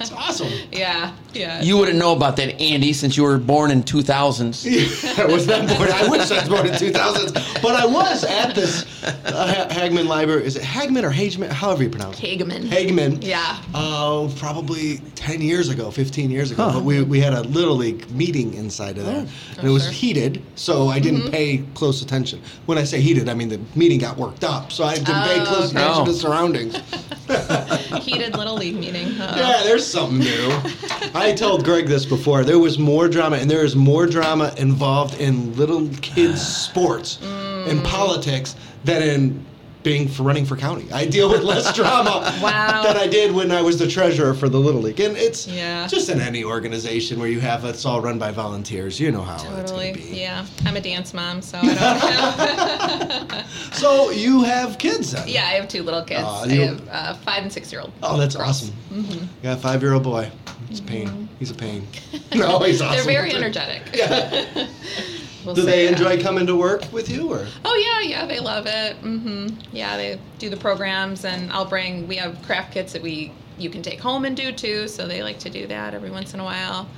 [0.00, 0.48] It's awesome.
[0.72, 1.62] yeah, yeah.
[1.62, 5.18] You wouldn't know about that, Andy, since you were born in 2000s.
[5.18, 5.90] I was not born.
[5.90, 10.44] I wish I was born in 2000s, but I was at this uh, Hagman Library.
[10.44, 11.48] Is it Hagman or Hageman?
[11.50, 12.38] However you pronounce it.
[12.38, 12.68] Hageman.
[12.68, 13.18] Hagman.
[13.22, 13.60] Yeah.
[13.74, 16.70] Oh, probably 10 years ago, 15 years ago.
[16.74, 19.26] But we, we had a Little League meeting inside of there.
[19.58, 19.92] and it was sure.
[19.92, 22.40] heated, so I didn't pay close attention.
[22.66, 25.40] When I say heated, I mean the meeting got worked up, so I didn't pay
[25.40, 25.80] Oh, close okay.
[25.82, 26.04] attention Oh.
[26.06, 26.65] to surroundings.
[28.02, 29.10] Heated little league meeting.
[29.12, 29.34] huh?
[29.36, 30.48] Yeah, there's something new.
[31.14, 32.44] I told Greg this before.
[32.44, 37.82] There was more drama, and there is more drama involved in little kids' sports and
[37.84, 38.54] politics
[38.84, 39.44] than in
[39.86, 40.84] being for running for county.
[40.92, 42.82] I deal with less drama Wow.
[42.82, 44.98] than I did when I was the treasurer for the Little League.
[44.98, 45.86] And it's Yeah.
[45.86, 48.98] just in any organization where you have it's all run by volunteers.
[48.98, 49.92] You know how it's Totally.
[49.92, 50.16] going to be.
[50.18, 50.44] Yeah.
[50.64, 53.46] I'm a dance mom, so I don't.
[53.74, 55.28] So you have kids then?
[55.28, 56.24] yeah, I have two little kids.
[56.24, 57.92] Aw, I have uh, five and six year old.
[58.02, 58.74] Oh, that's awesome.
[58.92, 59.12] Mm-hmm.
[59.12, 60.28] You got a five year old boy.
[60.68, 61.28] He's a pain.
[61.38, 61.86] He's a pain.
[62.34, 62.96] No, he's awesome.
[62.96, 63.82] They're very energetic.
[65.46, 67.46] We'll Do they enjoy coming to work with you or?
[67.64, 69.00] Oh yeah, yeah, they love it.
[69.00, 69.60] Mm-hmm.
[69.70, 72.08] Yeah, they do the programs, and I'll bring.
[72.08, 74.88] We have craft kits that we you can take home and do too.
[74.88, 76.88] So they like to do that every once in a while.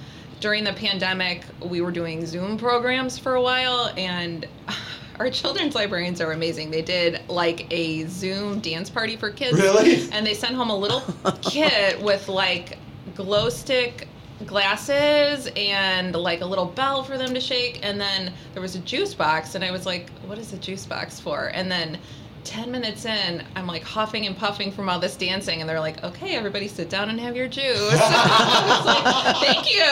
[0.41, 4.47] During the pandemic, we were doing Zoom programs for a while, and
[5.19, 6.71] our children's librarians are amazing.
[6.71, 9.61] They did like a Zoom dance party for kids.
[9.61, 10.09] Really?
[10.11, 11.03] And they sent home a little
[11.43, 12.79] kit with like
[13.15, 14.09] glow stick
[14.47, 18.79] glasses and like a little bell for them to shake and then there was a
[18.81, 21.99] juice box and i was like what is a juice box for and then
[22.45, 26.03] 10 minutes in i'm like huffing and puffing from all this dancing and they're like
[26.05, 29.85] okay everybody sit down and have your juice I was like, thank you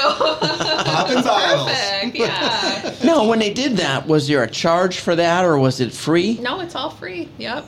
[0.85, 1.71] Popping bottles.
[1.71, 5.81] perfect yeah No, when they did that, was there a charge for that or was
[5.81, 6.39] it free?
[6.41, 7.67] no it's all free yep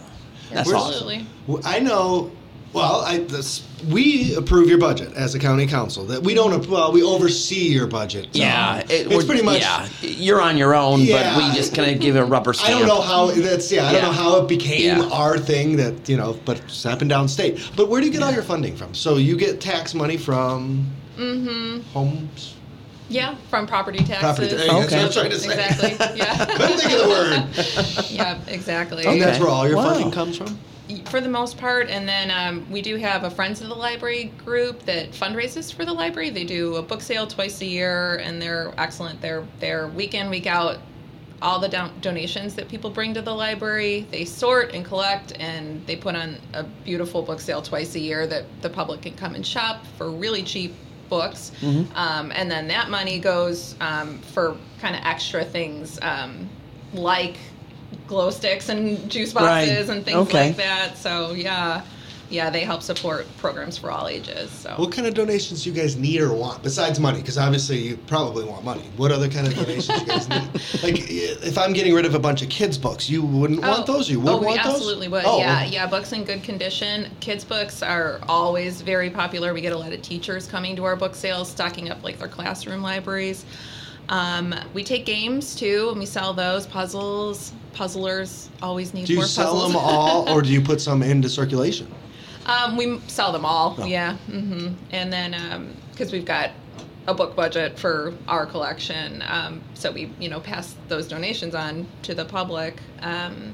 [0.53, 2.31] That's absolutely Well, I know.
[2.73, 6.05] Well, I this, we approve your budget as a county council.
[6.07, 6.67] That we don't.
[6.69, 8.29] Well, we oversee your budget.
[8.33, 9.61] So Yeah, it- it's we're- pretty much.
[9.61, 11.35] Yeah, you're on your own, Yeah.
[11.37, 12.69] but we just kind of give it a rubber stamp.
[12.71, 12.89] I stamp.
[12.89, 13.71] don't know how that's.
[13.71, 15.09] Yeah, I don't know how it became Yeah.
[15.13, 15.77] our thing.
[15.77, 17.61] That you know, but it's happened downstate.
[17.77, 18.95] But where do you get all your funding from?
[18.95, 20.87] So you get tax money from
[21.19, 22.55] mm-hmm homes.
[23.09, 24.47] yeah from property taxes Property.
[24.49, 24.79] There you go.
[24.83, 24.97] Okay.
[24.97, 25.89] That's what I was trying to say.
[25.89, 28.05] exactly yeah Couldn't think of the word.
[28.11, 29.91] yeah exactly And that's where all your Wow.
[29.95, 30.59] funding comes from.
[31.07, 34.33] For the most part and then um, we do have a friends of the library
[34.45, 36.31] group that fundraises for the library.
[36.31, 39.21] They do a book sale twice a year and they're excellent.
[39.21, 40.79] They're they're week in week out
[41.41, 45.87] all the don- donations that people bring to the library they sort and collect and
[45.87, 49.37] they put on a beautiful book sale twice a year that the public can come
[49.37, 50.75] and shop for really cheap
[51.09, 51.53] books.
[51.95, 56.49] Um, and then that money goes um, for kind of extra things um,
[56.93, 57.37] like
[58.07, 59.67] glow sticks and juice Right.
[59.67, 60.49] boxes and things Okay.
[60.49, 60.99] like that.
[60.99, 61.83] So yeah,
[62.31, 64.51] yeah, they help support programs for all ages.
[64.51, 67.21] So What kind of donations do you guys need or want besides money?
[67.21, 68.83] Because obviously you probably want money.
[68.99, 70.49] What other kind of donations you guys need?
[70.83, 73.93] Like if I'm getting rid of a bunch of kids' books, you wouldn't want oh.
[73.93, 74.11] those.
[74.11, 74.75] You would oh, we want those.
[74.75, 75.25] absolutely would.
[75.27, 75.87] Oh, yeah, yeah.
[75.87, 77.11] Books in good condition.
[77.21, 79.55] Kids' books are always very popular.
[79.55, 82.29] We get a lot of teachers coming to our book sales, stocking up like their
[82.29, 83.45] classroom libraries.
[84.09, 86.67] Um, we take games too, and we sell those.
[86.67, 89.09] Puzzles, puzzlers always need more puzzles.
[89.09, 89.73] Do you more sell puzzles.
[89.73, 91.93] them all, or do you put some into circulation?
[92.47, 93.85] Um, we sell them all, Oh.
[93.85, 94.17] yeah.
[94.17, 96.53] hmm And then because we've got
[97.07, 101.87] a book budget for our collection, um, so we you know pass those donations on
[102.05, 102.81] to the public.
[103.03, 103.53] Um,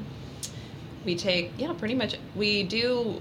[1.04, 2.14] we take yeah, pretty much.
[2.36, 3.20] We do.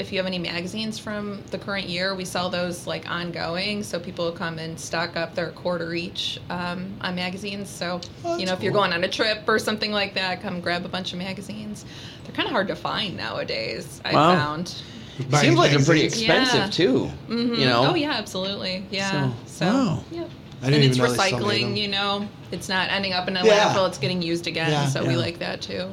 [0.00, 4.00] If you have any magazines from the current year, we sell those like ongoing, so
[4.00, 7.68] people come and stock up their quarter each um, on magazines.
[7.68, 10.60] So Oh, you know, if you're going on a trip or something like that, come
[10.62, 11.84] grab a bunch of magazines.
[12.24, 14.00] They're kind of hard to find nowadays.
[14.04, 14.34] I Wow.
[14.36, 14.74] found.
[15.28, 16.70] Buying Seems like they're pretty expensive Yeah.
[16.70, 17.10] too.
[17.28, 17.58] Mhm.
[17.58, 17.88] You know.
[17.90, 18.86] Oh yeah, absolutely.
[18.90, 19.10] Yeah.
[19.10, 20.04] So- So, wow.
[20.10, 20.24] yeah.
[20.62, 21.72] And it's even know they still made them.
[21.74, 22.28] recycling, you know.
[22.52, 23.74] It's not ending up in a Yeah.
[23.74, 24.70] landfill, it's getting used again.
[24.70, 25.88] Yeah, so we like that too.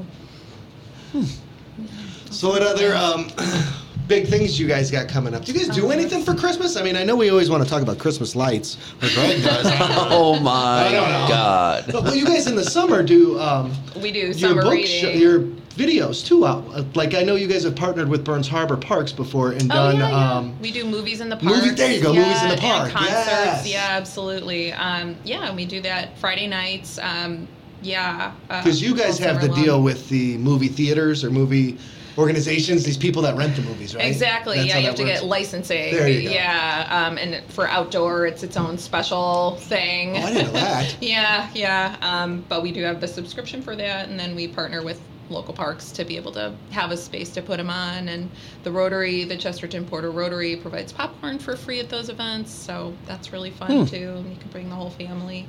[2.31, 3.29] So what other um,
[4.07, 5.43] big things you guys got coming up?
[5.45, 6.77] Do you guys do anything for Christmas?
[6.77, 9.65] I mean, I know we always want to talk about Christmas lights, or Greg does.
[10.09, 10.51] Oh my
[10.87, 11.25] I don't know.
[11.27, 11.85] God.
[11.91, 14.87] But, well, you guys in the summer do um, We do your summer book, reading.
[15.13, 15.41] sh- your
[15.75, 16.65] videos too out.
[16.73, 19.75] Uh, Like I know you guys have partnered with Burns Harbor Parks before and Oh,
[19.75, 19.97] done.
[19.97, 20.33] yeah, yeah.
[20.37, 21.55] Um, we do movies in the park.
[21.55, 23.27] Movie- there you go, movies in the park, And concerts.
[23.27, 23.67] yes.
[23.67, 24.73] Yeah, absolutely.
[24.73, 26.97] Um, yeah, we do that Friday nights.
[27.01, 27.47] Um,
[27.83, 28.31] yeah.
[28.49, 31.77] uh, Because you guys have the summer deal with the movie theaters or movie
[32.17, 34.05] organizations, these people that rent the movies, right?
[34.05, 34.57] Exactly.
[34.57, 35.93] That's yeah, you have to get licensing.
[35.93, 36.33] There you go.
[36.33, 40.17] Yeah, um, and for outdoor, it's its own special thing.
[40.17, 40.97] Oh, I didn't know that.
[41.01, 41.95] yeah, yeah.
[42.01, 44.99] Um, but we do have the subscription for that, and then we partner with
[45.29, 48.07] local parks to be able to have a space to put them on.
[48.07, 48.29] And
[48.63, 53.31] the Rotary, the Chesterton Porter Rotary, provides popcorn for free at those events, so that's
[53.31, 54.13] really fun too.
[54.17, 55.47] And you can bring the whole family.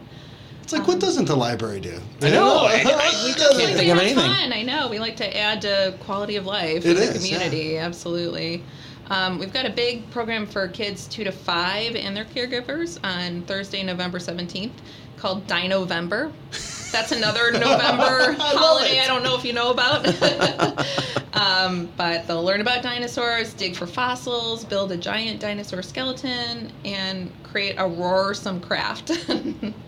[0.68, 1.98] It's like, what doesn't the library do?
[2.20, 4.16] I know, I- I It can't think of It's anything.
[4.16, 4.52] Fun.
[4.52, 4.88] I know.
[4.88, 7.78] We like to add to quality of life It in the is, community.
[7.78, 8.62] Absolutely.
[9.08, 13.40] Um, we've got a big program for kids two to five and their caregivers on
[13.44, 14.74] Thursday, November seventeenth,
[15.18, 16.32] called Dinovember.
[16.92, 19.00] That's another November holiday.
[19.00, 20.06] I don't know if you know about.
[21.34, 27.30] um, but they'll learn about dinosaurs, dig for fossils, build a giant dinosaur skeleton, and
[27.42, 29.10] create a roarsome craft.
[29.10, 29.28] Wait,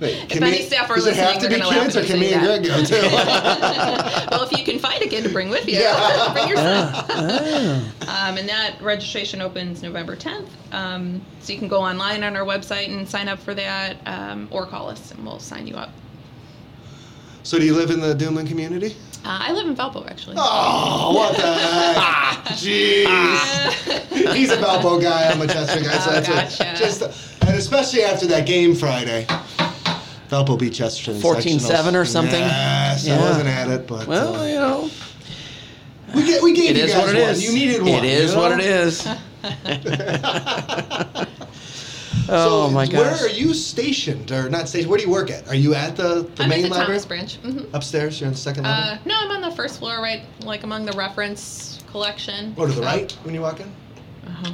[0.01, 1.79] if can any me- staff are does it listening, have to they're be going to
[1.79, 2.45] laugh kids, or can me and.
[2.45, 2.95] Greg go too?
[4.31, 6.33] well, if you can find a kid to bring with you, Yeah.
[6.35, 6.93] bring your son.
[6.93, 8.29] Ah.
[8.29, 10.49] Um, and that registration opens November 10th.
[10.73, 14.49] Um, so you can go online on our website and sign up for that, um,
[14.51, 15.91] or call us and we'll sign you up.
[17.43, 18.95] so, do you live in the Duneland community?
[19.25, 20.37] Uh, I live in Valpo, actually.
[20.39, 22.45] Oh, what the heck?
[22.57, 24.35] Jeez.
[24.35, 25.29] He's a Valpo guy.
[25.31, 25.99] I'm a Chester guy.
[25.99, 26.75] So Oh, that's what, gotcha.
[26.79, 27.03] just,
[27.43, 29.27] and especially after that game Friday.
[30.31, 32.41] Valpo beat Chester in 14-7 or something?
[32.41, 34.91] Yes, I wasn't at it, but Well, uh, you know,
[36.15, 37.31] we, get, we gave it you is guys what it one.
[37.31, 37.45] is.
[37.45, 37.91] You needed one.
[37.91, 38.43] It is you know?
[38.43, 39.09] what it is.
[39.45, 41.27] oh
[42.29, 42.95] so my gosh.
[42.95, 44.91] Where are you stationed, or not stationed?
[44.91, 45.49] Where do you work at?
[45.49, 46.87] Are you at the, the I'm main at the library?
[47.01, 47.37] Thomas branch.
[47.37, 48.83] hmm Upstairs, you're on the second level.
[48.95, 52.55] Uh, no, I'm on the first floor, right, like among the reference collection.
[52.57, 53.73] or to the So- right when you walk in.
[54.27, 54.53] Uh-huh.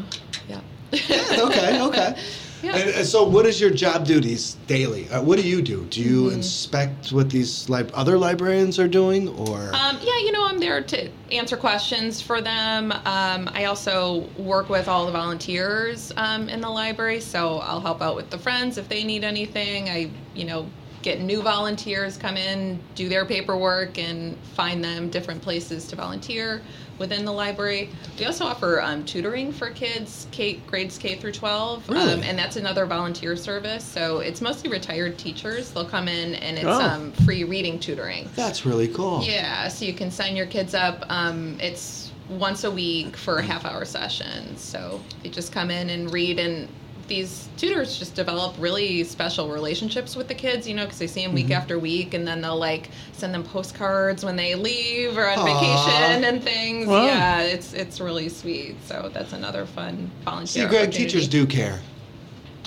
[0.48, 0.60] Yeah.
[0.92, 2.16] okay, okay.
[2.62, 2.76] Yeah.
[2.76, 5.08] And, and so, what is your job duties daily?
[5.10, 5.84] Uh, what do you do?
[5.86, 6.36] Do you Mm-hmm.
[6.36, 10.80] inspect what these li- other librarians are doing, or Um, yeah, you know, I'm there
[10.82, 12.92] to answer questions for them.
[12.92, 18.00] Um, I also work with all the volunteers um, in the library, so I'll help
[18.02, 19.88] out with the friends if they need anything.
[19.90, 20.66] I, you know,
[21.02, 26.62] get new volunteers come in, do their paperwork, and find them different places to volunteer
[26.98, 27.90] within the library.
[28.18, 32.12] We also offer um, tutoring for kids, K, grades K through 12, Really?
[32.14, 33.84] um, and that's another volunteer service.
[33.84, 35.70] So it's mostly retired teachers.
[35.70, 36.80] They'll come in, and it's Oh.
[36.80, 38.28] um, free reading tutoring.
[38.34, 39.22] that's really cool.
[39.22, 41.04] Yeah, so you can sign your kids up.
[41.08, 44.56] Um, it's once a week for a half hour session.
[44.56, 46.68] So they just come in and read, and
[47.08, 51.24] these tutors just develop really special relationships with the kids, you know, because they see
[51.24, 51.54] them week mm-hmm.
[51.54, 55.44] after week, and then they'll like send them postcards when they leave or on Aw.
[55.44, 56.86] vacation and things.
[56.86, 57.06] Wow.
[57.06, 58.76] Yeah, it's it's really sweet.
[58.84, 60.64] So that's another fun volunteer.
[60.64, 61.80] See, Greg, teachers do care.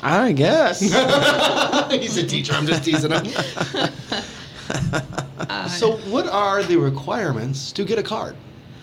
[0.01, 0.79] I guess.
[1.91, 2.53] He's a teacher.
[2.53, 3.25] I'm just teasing him.
[5.67, 8.35] so, what are the requirements to get a card?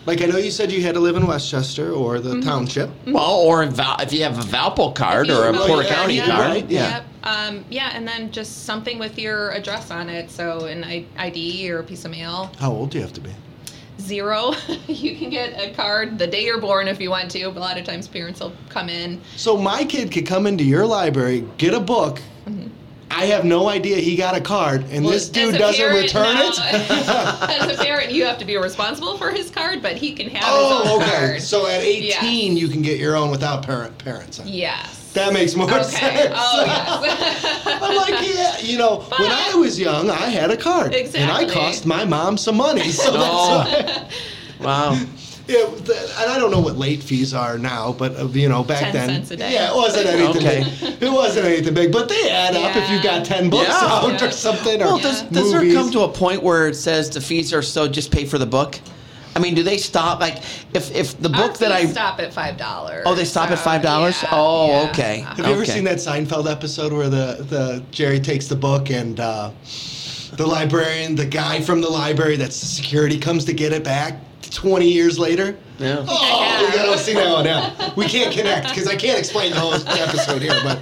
[0.07, 2.39] Like, I know you said you had to live in Westchester or Mm-hmm.
[2.39, 2.89] the township.
[3.07, 5.93] well, or if, Val- if you have a Valpo card or a have Porter yeah,
[5.95, 6.39] County yeah, card.
[6.49, 6.89] right, yeah.
[6.89, 7.05] Yep.
[7.23, 10.31] Um, yeah, and then just something with your address on it.
[10.31, 12.49] So an I- ID or a piece of mail.
[12.57, 13.31] How old do you have to be?
[13.99, 14.53] Zero.
[14.87, 17.43] you can get a card the day you're born if you want to.
[17.49, 19.19] But a lot of times parents will come in.
[19.35, 22.21] So, my kid could come into your library, get a book.
[23.09, 26.35] I have no idea he got a card, and Well, this dude doesn't parent, return
[26.35, 26.49] no.
[26.49, 26.59] it.
[26.91, 30.43] As a parent, you have to be responsible for his card, but he can have
[30.43, 31.11] his Oh, own okay.
[31.11, 31.41] card.
[31.41, 32.03] So at 18,
[32.53, 32.61] Yes.
[32.61, 34.41] you can get your own without parent parents.
[34.45, 35.11] Yes.
[35.13, 35.81] That makes more okay.
[35.83, 36.33] sense.
[36.37, 37.65] Oh yes.
[37.81, 41.45] I'm like, yeah, you know, when I was young, I had a card, and I
[41.45, 42.89] cost my mom some money.
[42.91, 43.63] So oh.
[43.63, 44.07] that's Oh.
[44.59, 44.65] why.
[44.65, 44.99] Wow.
[45.47, 48.63] Yeah, the, and I don't know what late fees are now, but uh, you know,
[48.63, 49.53] back 10 then, cents a day.
[49.53, 50.37] yeah, it wasn't anything.
[50.45, 50.63] Okay.
[50.81, 51.03] Big.
[51.03, 53.03] It wasn't anything big, but they add up if you Yeah.
[53.03, 53.79] got ten books Yeah.
[53.87, 54.27] out Yeah.
[54.27, 54.81] or something.
[54.81, 55.73] Or Well, does, does there movies.
[55.75, 58.45] come to a point where it says the fees are so just pay for the
[58.45, 58.79] book?
[59.35, 60.19] I mean, do they stop?
[60.19, 60.37] Like,
[60.73, 63.03] if if the Our book that I stop at five dollars.
[63.05, 64.17] oh they stop at five dollars?
[64.31, 65.19] oh, okay.
[65.19, 65.71] Have you ever Okay.
[65.73, 69.51] seen that Seinfeld episode where the, the Jerry takes the book and uh,
[70.35, 74.19] the librarian, the guy from the library that's the security, comes to get it back
[74.49, 75.55] twenty years later?
[75.79, 76.05] Yeah.
[76.07, 77.45] Oh, you gotta see that one.
[77.45, 80.57] Yeah, we can't connect because I can't explain the whole episode here.
[80.63, 80.79] But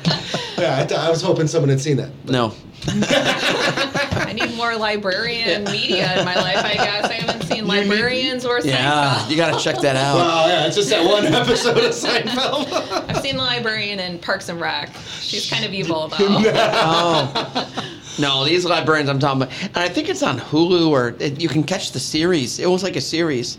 [0.57, 2.11] yeah, I, I was hoping someone had seen that.
[2.26, 2.53] No.
[2.88, 6.57] I need more librarian media in my life.
[6.63, 10.16] I guess I haven't seen need- librarians or Yeah, you got to check that out.
[10.18, 13.09] Wow, yeah, it's just that one episode of Seinfeld.
[13.09, 14.95] I've seen the librarian in Parks and Rec.
[15.20, 16.18] She's kind of evil though.
[16.20, 17.91] Oh.
[18.18, 21.49] No, these librarians I'm talking about, and I think it's on Hulu or it, you
[21.49, 22.59] can catch the series.
[22.59, 23.57] It was like a series,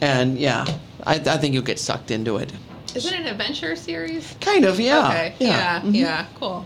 [0.00, 0.64] and yeah,
[1.06, 2.52] I, I think you'll get sucked into it.
[2.94, 4.34] Is it an adventure series?
[4.40, 5.08] Kind of, yeah.
[5.08, 5.34] Okay.
[5.40, 5.80] Yeah.
[5.80, 5.94] Mhm.
[5.94, 6.26] Yeah.
[6.36, 6.64] Cool.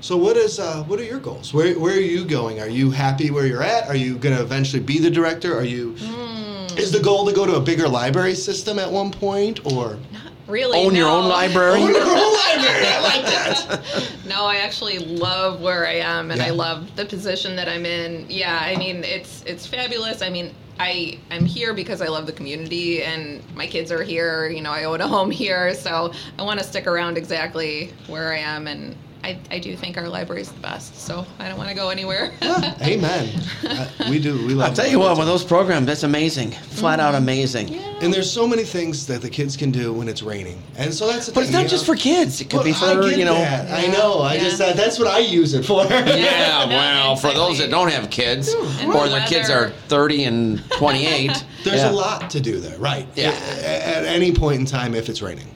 [0.00, 1.52] So what is uh, what are your goals?
[1.52, 2.58] Where where are you going?
[2.60, 3.88] Are you happy where you're at?
[3.88, 5.56] Are you going to eventually be the director?
[5.56, 6.78] Are you Hmm.
[6.78, 10.29] Is the goal to go to a bigger library system at one point or Not
[10.46, 10.78] really.
[10.78, 11.82] Own your own library.
[11.82, 12.86] own your own library?
[12.86, 14.10] I like that.
[14.26, 18.26] No, I actually love where I am, and I love the position that I'm in.
[18.28, 20.22] Yeah, I mean, it's it's fabulous.
[20.22, 24.48] I mean, I I'm here because I love the community, and my kids are here.
[24.48, 28.32] You know, I own a home here, so I want to stick around exactly where
[28.32, 30.96] I am, and I, I do think our library is the best.
[30.96, 32.32] So I don't want to go anywhere.
[32.50, 33.40] Yeah, amen.
[33.64, 34.34] Uh, we do.
[34.46, 34.70] We love.
[34.70, 36.50] I'll tell you what, with those programs, that's amazing.
[36.50, 37.74] Flat out amazing.
[38.02, 41.06] And there's so many things that the kids can do when it's raining, and so
[41.06, 41.26] that's.
[41.26, 41.94] The But it's not just know.
[41.94, 42.40] for kids.
[42.40, 43.34] It could be for, I get you know.
[43.34, 43.70] that.
[43.70, 44.20] I know.
[44.20, 45.84] I just uh, that's what I use it for.
[46.20, 50.24] Yeah, well, for those that don't have kids, And or the their kids are 30
[50.24, 51.44] and 28.
[51.64, 51.90] There's yeah.
[51.90, 53.06] a lot to do there, right?
[53.14, 53.30] Yeah.
[53.30, 55.46] At, at any point in time, if it's raining.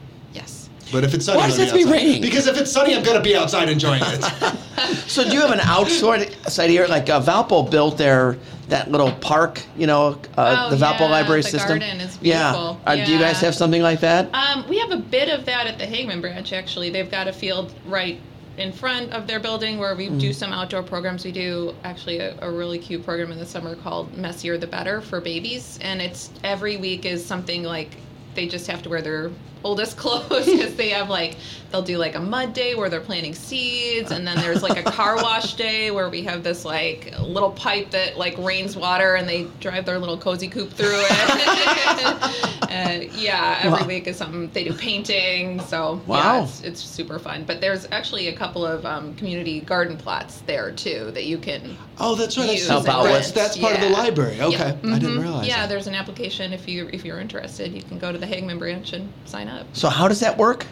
[0.94, 1.02] Yes.
[1.02, 2.22] But if it's sunny, Why I'm does gonna it have be raining?
[2.22, 4.24] Because if it's sunny, I'm gonna be outside enjoying it.
[5.06, 6.86] So do you have an outside side here?
[6.88, 8.36] Like uh, Valpo built their
[8.68, 11.78] that little park, you know, uh, Oh, the Valpo yeah, library the system.
[11.78, 12.50] garden is yeah.
[12.52, 12.80] beautiful.
[12.84, 14.34] Uh, Do you guys have something like that?
[14.34, 16.90] Um, we have a bit of that at the Hagman branch, actually.
[16.90, 18.18] They've got a field right
[18.56, 21.24] in front of their building where we do some outdoor programs.
[21.24, 25.00] We do actually a, a really cute program in the summer called Messier the Better
[25.00, 25.78] for babies.
[25.82, 27.96] And it's every week is something like
[28.34, 29.30] they just have to wear their
[29.64, 31.36] oldest clothes because they have like
[31.72, 34.88] they'll do like a mud day where they're planting seeds and then there's like a
[34.90, 39.28] car wash day where we have this like little pipe that like rains water and
[39.28, 42.04] they drive their little cozy coupe through it
[42.62, 43.86] uh, yeah every Wow.
[43.86, 46.16] week is something they do painting so Wow.
[46.18, 50.40] yeah it's, it's super fun but there's actually a couple of um, community garden plots
[50.42, 52.46] there too that you can oh, that's right.
[52.46, 54.40] That's, Use Help out that's, that's part of the library.
[54.40, 54.94] Okay, Yeah.
[54.94, 55.22] I didn't Mhm.
[55.22, 55.48] realize.
[55.48, 55.68] yeah that.
[55.70, 58.92] there's an application if you if you're interested you can go to the Hagman branch
[58.92, 60.66] and sign up So how does that work?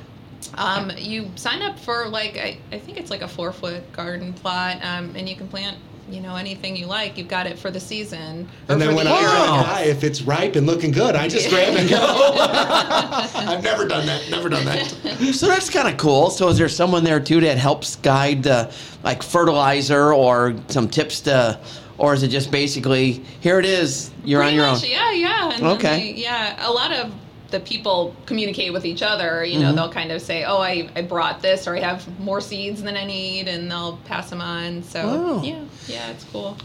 [0.55, 4.33] Um, you sign up for like I, I think it's like a four foot garden
[4.33, 5.79] plot, um, and you can plant
[6.11, 7.17] you know anything you like.
[7.17, 8.47] You've got it for the season.
[8.69, 9.29] And then for when the I year.
[9.29, 9.63] Wow.
[9.63, 11.97] guy, if it's ripe and looking good, I just grab and go.
[12.43, 14.29] I've never done that.
[14.31, 14.93] Never done that.
[15.33, 16.31] So that's kind of cool.
[16.31, 18.75] So is there someone there too that helps guide the
[19.05, 21.59] like fertilizer or some tips to,
[21.99, 24.91] or is it just basically here it is, you're on your much, own?
[24.91, 25.53] Yeah, yeah.
[25.53, 26.13] And Okay.
[26.13, 27.13] they- yeah, a lot of
[27.53, 29.45] the people communicate with each other.
[29.45, 29.77] You know, Mm-hmm.
[29.77, 32.97] they'll kind of say, "Oh, I, I brought this," or "I have more seeds than
[32.97, 34.83] I need," and they'll pass them on.
[34.83, 35.43] So Wow.
[35.45, 36.57] yeah, yeah, it's cool.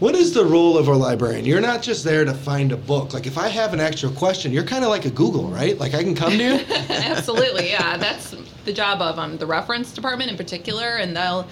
[0.00, 1.44] What is the role of a librarian?
[1.44, 3.14] You're not just there to find a book.
[3.14, 5.78] Like if I have an extra question, you're kind of like a Google, right?
[5.78, 6.54] Like I can come to you.
[6.90, 7.96] Absolutely, yeah.
[7.98, 11.46] That's the job of um, the reference department in particular, and they'll.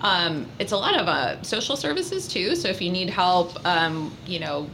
[0.00, 2.56] Um, it's a lot of uh, social services too.
[2.56, 4.68] So if you need help, um, you know,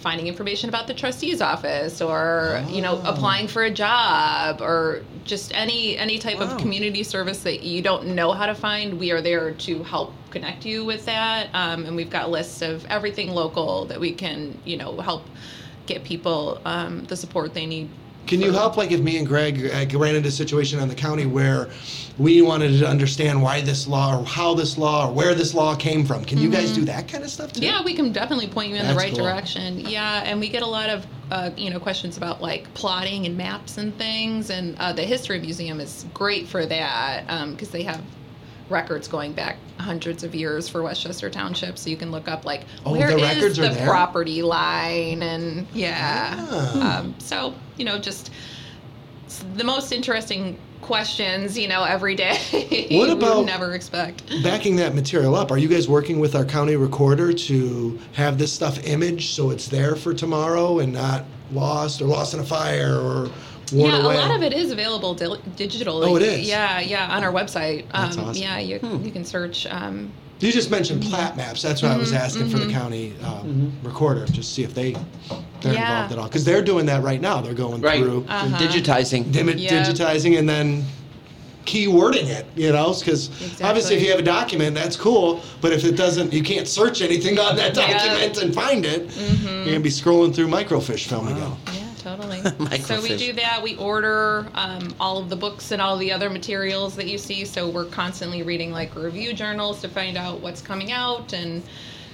[0.00, 3.10] finding information about the trustee's office, or you know, Oh.
[3.10, 6.46] applying for a job, or just any any type Wow.
[6.46, 10.12] of community service that you don't know how to find, we are there to help
[10.30, 11.48] connect you with that.
[11.54, 15.24] Um, and we've got lists of everything local that we can, you know, help
[15.86, 17.88] get people um, the support they need.
[18.30, 20.94] Can you help, like, if me and Greg uh, ran into a situation in the
[20.94, 21.68] county where
[22.16, 25.74] we wanted to understand why this law, or how this law, or where this law
[25.74, 26.24] came from?
[26.24, 27.60] Can you guys do that kind of stuff too?
[27.60, 27.74] Mm-hmm.
[27.74, 29.24] Yeah, we can definitely point you in the right cool.
[29.24, 29.80] direction.
[29.80, 33.36] Yeah, and we get a lot of uh, you know questions about like plotting and
[33.36, 38.00] maps and things, and uh, the history museum is great for that because they have
[38.70, 42.64] records going back hundreds of years for Westchester Township, so you can look up like
[42.86, 46.36] Oh, where the is the property line, and yeah.
[46.38, 46.98] Ah.
[47.00, 48.30] Um, so you know just
[49.54, 52.36] the most interesting questions you know every day
[52.90, 56.44] What you about- never expect Backing that material up, are you guys working with our
[56.44, 62.00] county recorder to have this stuff imaged so it's there for tomorrow and not lost
[62.00, 63.30] or lost in a fire or
[63.72, 64.14] worn yeah, away?
[64.16, 66.06] a lot of it is available di- digitally.
[66.08, 66.48] Oh, it is?
[66.48, 67.84] Yeah, yeah, on our website.
[67.92, 68.42] That's um, awesome.
[68.42, 69.66] Yeah, you you can search.
[69.66, 70.10] Um,
[70.40, 71.60] You just mentioned plat maps.
[71.60, 74.96] That's what I Mm-hmm, was asking for the county um, recorder, just see if they
[75.60, 75.80] they're Yeah.
[76.04, 77.42] involved at all because they're doing that right now.
[77.42, 78.02] They're going Right.
[78.02, 78.56] through Uh-huh.
[78.56, 79.30] Digitizing.
[79.32, 79.84] dim- Yeah.
[79.84, 80.84] digitizing and then
[81.66, 82.46] keywording it.
[82.56, 83.28] You know, because
[83.62, 85.40] obviously if you have a document, that's cool.
[85.60, 87.98] But if it doesn't, you can't search anything on that Yeah.
[87.98, 89.08] document and find it.
[89.10, 89.46] Mm-hmm.
[89.48, 91.52] You're gonna be scrolling through microfiche film again.
[91.66, 91.80] yeah,
[92.20, 92.78] totally.
[92.80, 93.62] So we do that.
[93.62, 97.44] We order um, all of the books and all the other materials that you see.
[97.44, 101.62] So we're constantly reading like review journals to find out what's coming out and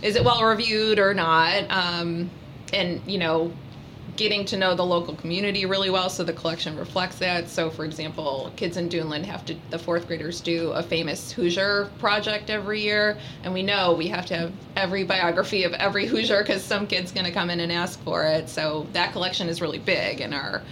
[0.02, 1.70] is it well reviewed or not.
[1.70, 2.30] Um,
[2.72, 3.52] and you know,
[4.16, 7.84] getting to know the local community really well so the collection reflects that so for
[7.84, 12.80] example kids in Duneland have to the fourth graders do a famous hoosier project every
[12.80, 16.86] year and we know we have to have every biography of every hoosier because some
[16.86, 20.20] kid's going to come in and ask for it so that collection is really big
[20.20, 20.62] in our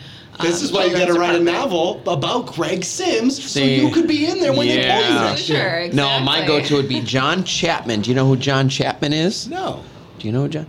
[0.40, 3.90] This um, is why you got to write a novel about Greg Sims, so you
[3.90, 5.24] could be in there when they pull you Yeah.
[5.30, 5.90] next Sure, year.
[5.92, 8.00] No, my go-to would be John Chapman.
[8.00, 9.48] Do you know who John Chapman is?
[9.48, 9.84] No.
[10.18, 10.66] Do you know who John?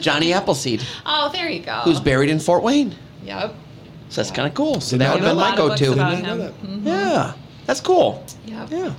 [0.00, 2.94] Johnny Appleseed, oh there you go who's buried in Fort Wayne.
[3.24, 3.54] yep
[4.08, 4.80] So that's kind of cool.
[4.80, 5.92] So Did that not would have know been my a lot of books go-to.
[5.92, 6.82] about Did not know him.
[6.84, 6.84] that.
[6.84, 6.86] Mhm.
[6.86, 7.32] Yeah,
[7.66, 8.24] that's cool.
[8.46, 8.70] Yep.
[8.70, 8.92] Yeah.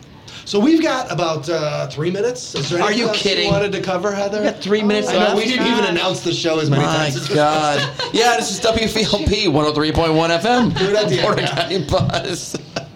[0.45, 2.55] So we've got about uh, three minutes.
[2.55, 3.47] Is there Are you else kidding?
[3.47, 4.39] You wanted to cover, Heather?
[4.39, 5.35] We got three minutes I know left.
[5.37, 7.15] we didn't even announce the show as many My times.
[7.17, 7.79] as we- God.
[8.13, 10.77] Yeah, this is WVLP 103.1 FM.
[10.77, 11.21] Good idea.
[11.21, 12.55] Porter County Buzz.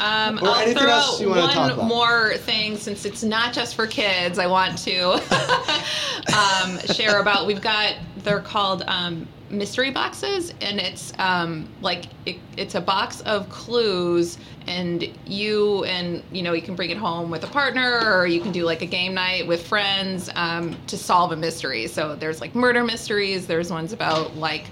[0.00, 1.86] Um, Or I'll anything throw else you wanna one talk about?
[1.86, 4.38] more thing since it's not just for kids.
[4.38, 5.12] I want to
[6.36, 7.46] um, share about.
[7.46, 7.94] We've got
[8.24, 14.38] they're called um, mystery boxes, and it's um, like it, it's a box of clues,
[14.66, 18.40] and you and you know you can bring it home with a partner, or you
[18.40, 21.86] can do like a game night with friends um, to solve a mystery.
[21.86, 23.46] So there's like murder mysteries.
[23.46, 24.66] There's ones about like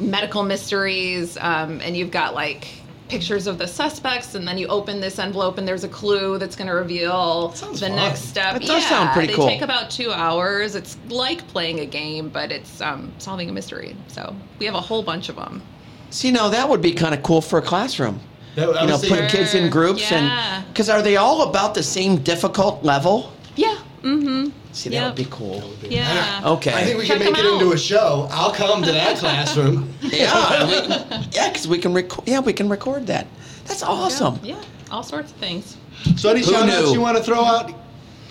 [0.00, 2.68] medical mysteries, um, and you've got like
[3.08, 6.56] pictures of the suspects, and then you open this envelope, and there's a clue that's
[6.56, 7.96] going to reveal the fun.
[7.96, 8.54] next step.
[8.54, 9.46] That does sound pretty they cool.
[9.46, 10.74] take about two hours.
[10.74, 13.94] It's like playing a game, but it's um, solving a mystery.
[14.08, 15.62] So we have a whole bunch of them.
[16.10, 18.20] See, now that would be kind of cool for a classroom.
[18.54, 20.18] That- You know, was putting kids in groups Yeah.
[20.62, 23.32] and because are they all about the same difficult level?
[23.56, 23.76] Yeah.
[24.02, 24.50] Mm-hmm.
[24.74, 25.04] See, that Yep.
[25.06, 25.62] would be cool.
[25.88, 26.40] Yeah.
[26.44, 26.72] Okay.
[26.74, 27.74] I think we Check can make them it into out.
[27.74, 28.28] a show.
[28.32, 29.88] I'll come to that classroom.
[30.02, 30.72] Yeah, we,
[31.32, 32.28] yeah, because we can record.
[32.28, 33.26] Yeah, we can record that.
[33.66, 34.38] That's awesome.
[34.42, 34.60] Yeah.
[34.90, 35.76] All sorts of things.
[36.16, 36.92] So any Who shout outs knew?
[36.94, 37.72] you want to throw out?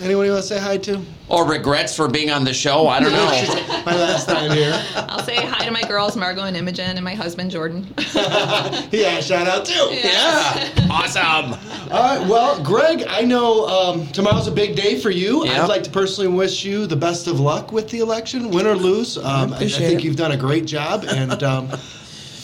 [0.01, 1.01] Anyone you want to say hi to?
[1.29, 2.87] Or regrets for being on the show.
[2.87, 3.25] I don't know.
[3.85, 4.73] My last time here.
[4.95, 7.93] I'll say hi to my girls, Margot and Imogen, and my husband, Jordan.
[8.15, 9.89] yeah, shout out too.
[9.91, 11.53] yeah, awesome.
[11.91, 15.45] All right, well, Greg, I know um, tomorrow's a big day for you.
[15.45, 15.63] Yeah.
[15.63, 18.75] I'd like to personally wish you the best of luck with the election, win or
[18.75, 19.17] lose.
[19.17, 20.03] Um, I, I think it.
[20.03, 21.69] you've done a great job, and um,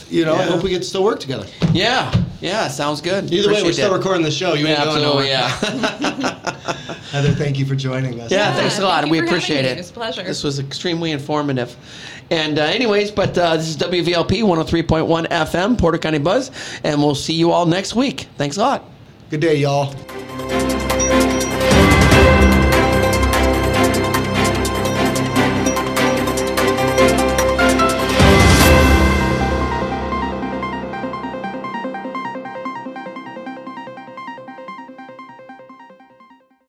[0.10, 1.46] you know, I hope we get to still work together.
[1.74, 3.32] Yeah, Yeah, sounds good.
[3.32, 3.98] Either way, we're Appreciate still that.
[3.98, 4.54] recording the show.
[4.54, 5.26] You ain't Yeah, going nowhere.
[5.26, 5.48] Yeah.
[7.12, 8.32] Heather, thank you for joining us.
[8.32, 8.92] Yeah, Yeah, thanks a lot.
[8.96, 9.70] thank and we you appreciate me.
[9.70, 9.74] it.
[9.74, 10.24] It was a pleasure.
[10.24, 11.76] This was extremely informative.
[12.32, 16.52] And, uh, anyways, but uh, this is WVLP 103.1 FM, Porter County Buzz,
[16.84, 18.28] and we'll see you all next week.
[18.38, 18.84] Thanks a lot.
[19.30, 19.94] Good day, y'all.